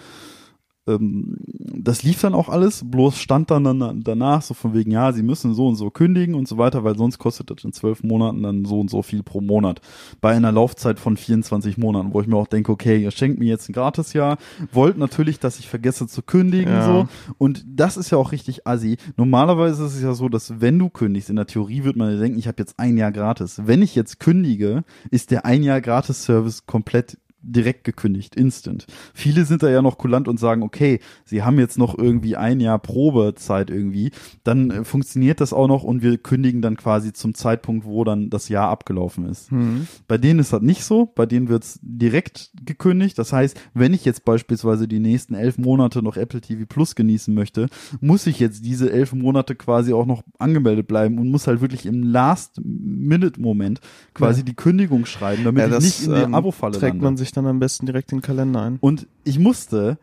[0.86, 1.36] Ähm,
[1.78, 5.22] das lief dann auch alles, bloß stand dann, dann danach so von wegen, ja, sie
[5.22, 8.42] müssen so und so kündigen und so weiter, weil sonst kostet das in zwölf Monaten
[8.42, 9.80] dann so und so viel pro Monat.
[10.20, 13.46] Bei einer Laufzeit von 24 Monaten, wo ich mir auch denke, okay, ihr schenkt mir
[13.46, 14.38] jetzt ein Gratisjahr,
[14.72, 16.84] wollt natürlich, dass ich vergesse zu kündigen, Ja.
[16.84, 17.08] so.
[17.38, 18.96] Und das ist ja auch richtig assi.
[19.16, 22.18] Normalerweise ist es ja so, dass wenn du kündigst, in der Theorie wird man ja
[22.18, 23.60] denken, ich habe jetzt ein Jahr gratis.
[23.64, 27.18] Wenn ich jetzt kündige, ist der ein Jahr Gratis-Service komplett
[27.48, 28.86] direkt gekündigt, instant.
[29.14, 32.60] Viele sind da ja noch kulant und sagen, okay, sie haben jetzt noch irgendwie ein
[32.60, 34.10] Jahr Probezeit irgendwie,
[34.44, 38.30] dann äh, funktioniert das auch noch und wir kündigen dann quasi zum Zeitpunkt, wo dann
[38.30, 39.52] das Jahr abgelaufen ist.
[39.52, 39.86] Mhm.
[40.08, 43.18] Bei denen ist das nicht so, bei denen wird's direkt gekündigt.
[43.18, 47.32] Das heißt, wenn ich jetzt beispielsweise die nächsten elf Monate noch Apple TV Plus genießen
[47.32, 47.68] möchte,
[48.00, 51.86] muss ich jetzt diese elf Monate quasi auch noch angemeldet bleiben und muss halt wirklich
[51.86, 53.80] im Last-Minute-Moment
[54.14, 54.44] quasi Ja.
[54.44, 57.04] die Kündigung schreiben, damit Ja, ich das nicht in die ähm, Abo-Falle trägt lande.
[57.04, 58.78] man sich dann am besten direkt in den Kalender ein.
[58.80, 59.98] Und ich musste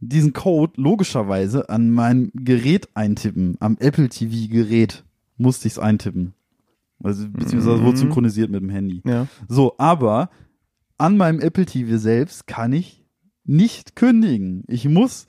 [0.00, 5.04] diesen Code logischerweise an mein Gerät eintippen, am Apple TV Gerät
[5.36, 6.34] musste ich es eintippen.
[7.02, 8.00] Also, beziehungsweise wurde Mhm.
[8.00, 9.02] synchronisiert mit dem Handy.
[9.06, 9.26] Ja.
[9.48, 10.30] So, aber
[10.98, 13.02] an meinem Apple TV selbst kann ich
[13.44, 14.64] nicht kündigen.
[14.68, 15.26] Ich muss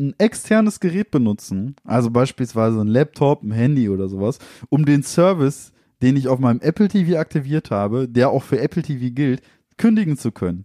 [0.00, 4.38] ein externes Gerät benutzen, also beispielsweise ein Laptop, ein Handy oder sowas,
[4.68, 8.82] um den Service, den ich auf meinem Apple TV aktiviert habe, der auch für Apple
[8.82, 9.42] TV gilt,
[9.82, 10.64] kündigen zu können.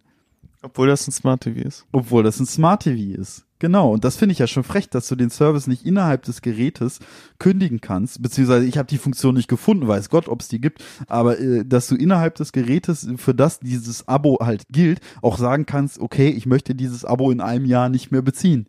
[0.62, 1.88] Obwohl das ein Smart TV ist.
[1.92, 3.46] Obwohl das ein Smart TV ist.
[3.58, 6.44] Genau, und das finde ich ja schon frech, dass du den Service nicht innerhalb des
[6.44, 7.00] Gerätes
[7.40, 10.84] kündigen kannst, beziehungsweise ich habe die Funktion nicht gefunden, weiß Gott, ob es die gibt,
[11.08, 15.66] aber äh, dass du innerhalb des Gerätes, für das dieses Abo halt gilt, auch sagen
[15.66, 18.68] kannst, okay, ich möchte dieses Abo in einem Jahr nicht mehr beziehen.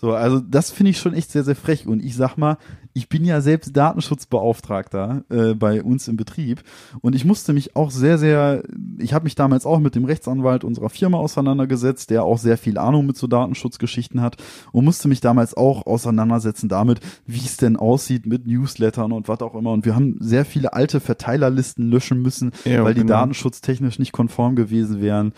[0.00, 1.86] So, also das finde ich schon echt sehr, sehr frech.
[1.86, 2.56] Und ich sag mal,
[2.94, 6.62] ich bin ja selbst Datenschutzbeauftragter äh, bei uns im Betrieb
[7.02, 8.62] und ich musste mich auch sehr, sehr,
[8.98, 12.78] ich habe mich damals auch mit dem Rechtsanwalt unserer Firma auseinandergesetzt, der auch sehr viel
[12.78, 14.38] Ahnung mit so Datenschutzgeschichten hat
[14.72, 19.40] und musste mich damals auch auseinandersetzen damit, wie es denn aussieht mit Newslettern und was
[19.40, 19.70] auch immer.
[19.70, 23.12] Und wir haben sehr viele alte Verteilerlisten löschen müssen, Ja, weil die genau.
[23.14, 25.32] datenschutztechnisch nicht konform gewesen wären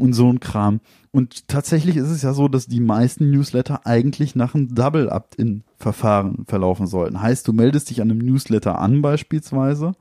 [0.00, 0.80] und so ein Kram.
[1.12, 6.86] Und tatsächlich ist es ja so, dass die meisten Newsletter eigentlich nach einem Double-Opt-in-Verfahren verlaufen
[6.86, 7.20] sollten.
[7.20, 9.92] Heißt, du meldest dich an einem Newsletter an beispielsweise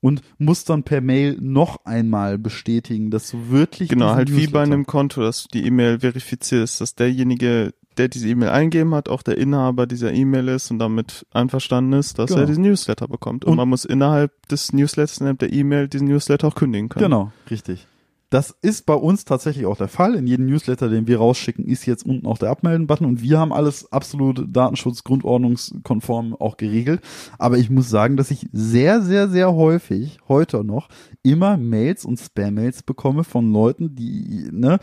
[0.00, 4.60] und musst dann per Mail noch einmal bestätigen, dass du wirklich Genau, halt wie bei
[4.60, 9.08] Newsletter- einem Konto, dass die E-Mail verifiziert ist, dass derjenige, der diese E-Mail eingeben hat,
[9.08, 12.42] auch der Inhaber dieser E-Mail ist und damit einverstanden ist, dass Genau.
[12.42, 13.44] er diesen Newsletter bekommt.
[13.44, 17.02] Und, Und- man muss innerhalb des Newsletters, innerhalb der E-Mail, diesen Newsletter auch kündigen können.
[17.02, 17.88] Genau, richtig.
[18.30, 20.14] Das ist bei uns tatsächlich auch der Fall.
[20.14, 23.54] In jedem Newsletter, den wir rausschicken, ist jetzt unten auch der Abmelden-Button und wir haben
[23.54, 27.00] alles absolut Datenschutz-Grundordnungskonform auch geregelt.
[27.38, 30.88] Aber ich muss sagen, dass ich sehr, sehr, sehr häufig heute noch
[31.30, 34.78] immer Mails und Spam-Mails bekomme von Leuten, die, ne,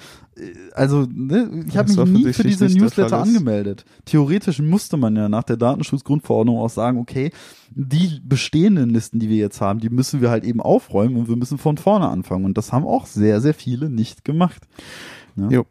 [0.74, 3.86] also, ne, ich habe mich nie für diese Newsletter angemeldet.
[4.06, 7.32] Theoretisch musste man ja nach der Datenschutzgrundverordnung auch sagen, okay,
[7.72, 11.36] die bestehenden Listen, die wir jetzt haben, die müssen wir halt eben aufräumen und wir
[11.36, 12.46] müssen von vorne anfangen.
[12.46, 14.68] Und das haben auch sehr, sehr viele nicht gemacht.
[15.36, 15.50] Ja.
[15.50, 15.66] Jo.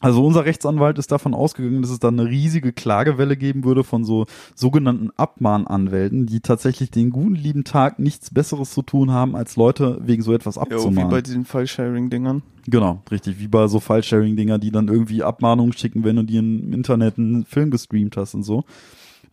[0.00, 4.02] Also unser Rechtsanwalt ist davon ausgegangen, dass es dann eine riesige Klagewelle geben würde von
[4.02, 4.24] so
[4.54, 9.98] sogenannten Abmahnanwälten, die tatsächlich den guten lieben Tag nichts Besseres zu tun haben, als Leute
[10.02, 11.10] wegen so etwas Jo, wie abzumahnen.
[11.10, 12.42] bei diesen File-Sharing-Dingern.
[12.66, 13.38] Genau, richtig.
[13.40, 17.44] Wie bei so File-Sharing-Dinger, die dann irgendwie Abmahnungen schicken, wenn du dir im Internet einen
[17.44, 18.64] Film gestreamt hast und so.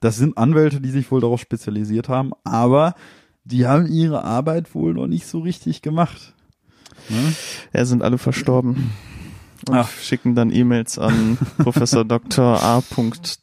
[0.01, 2.93] Das sind Anwälte, die sich wohl darauf spezialisiert haben, aber
[3.45, 6.33] die haben ihre Arbeit wohl noch nicht so richtig gemacht.
[7.07, 7.33] Ne?
[7.73, 8.91] Ja, sind alle verstorben.
[9.71, 9.89] Ach.
[9.89, 12.61] schicken dann E-Mails an Professor Dr.
[12.63, 12.81] A.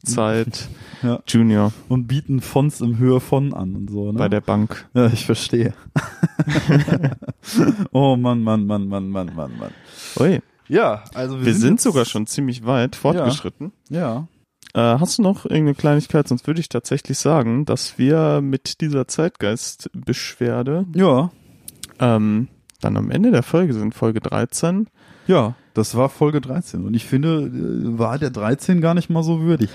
[0.03, 0.67] Zeit
[1.03, 1.19] Ja.
[1.27, 4.11] Junior Und bieten Fonts im Höhe von an und so.
[4.11, 4.17] Ne?
[4.17, 4.87] bei der Bank.
[4.93, 5.73] ja, ich verstehe.
[7.91, 9.71] oh Mann, Mann, Mann, Mann, Mann, Mann, Mann.
[10.19, 13.71] Ui, Ja, also wir, wir sind jetzt- sogar schon ziemlich weit fortgeschritten.
[13.89, 14.27] Ja.
[14.73, 16.27] Äh, hast du noch irgendeine Kleinigkeit?
[16.27, 21.31] Sonst würde ich tatsächlich sagen, dass wir mit dieser Zeitgeistbeschwerde Ja.
[21.99, 22.47] ähm,
[22.81, 24.87] dann am Ende der Folge sind, Folge 13.
[25.27, 29.23] Ja, das war Folge 13 und ich finde, äh, war der 13 gar nicht mal
[29.23, 29.69] so würdig.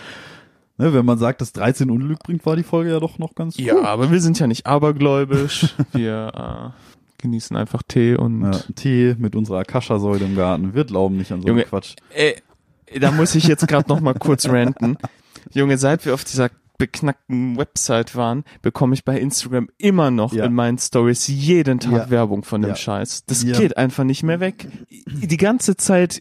[0.78, 3.58] Ne, wenn man sagt, dass 13 Unglück bringt, war die Folge ja doch noch ganz
[3.58, 3.64] cool.
[3.64, 5.74] Ja, aber wir sind ja nicht abergläubisch.
[5.92, 10.72] Wir äh, genießen einfach Tee und Ja, Tee mit unserer Akasha-Säule im Garten.
[10.72, 11.96] Wir glauben nicht an so Junge, Quatsch.
[12.14, 12.36] Ey,
[12.98, 14.96] da muss ich jetzt gerade noch mal kurz ranten.
[15.52, 16.48] Junge, seit wir auf dieser
[16.80, 20.46] beknackten Website waren, bekomme ich bei Instagram immer noch Ja.
[20.46, 22.10] in meinen Stories jeden Tag Ja.
[22.10, 22.76] Werbung von dem Ja.
[22.76, 23.24] Scheiß.
[23.26, 24.66] Das geht einfach nicht mehr weg.
[24.88, 26.20] Die ganze Zeit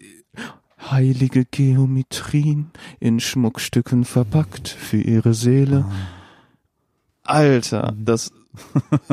[0.92, 5.86] heilige Geometrien in Schmuckstücken verpackt für ihre Seele.
[7.24, 8.32] Alter, das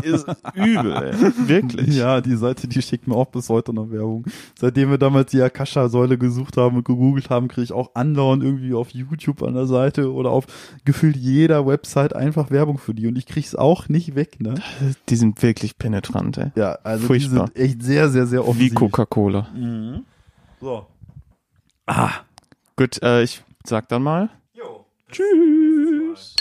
[0.03, 1.49] ist übel, ey.
[1.49, 1.97] wirklich.
[1.97, 4.25] Ja, die Seite, die schickt mir auch bis heute noch Werbung.
[4.59, 8.75] Seitdem wir damals die Akasha-Säule gesucht haben und gegoogelt haben, kriege ich auch andauernd irgendwie
[8.75, 10.47] auf YouTube an der Seite oder auf
[10.85, 14.55] gefühlt jeder Website einfach Werbung für die und ich krieg's auch nicht weg, ne?
[15.09, 16.53] Die sind wirklich penetrant, ey.
[16.57, 17.51] Ja, also Furchtbar.
[17.55, 18.75] die sind echt sehr, sehr, sehr Wie offensiv.
[18.75, 19.49] Coca-Cola.
[20.61, 20.87] So.
[22.77, 24.31] Gut, äh, ich sag dann mal.
[24.55, 24.85] Jo.
[25.11, 26.37] Tschüss.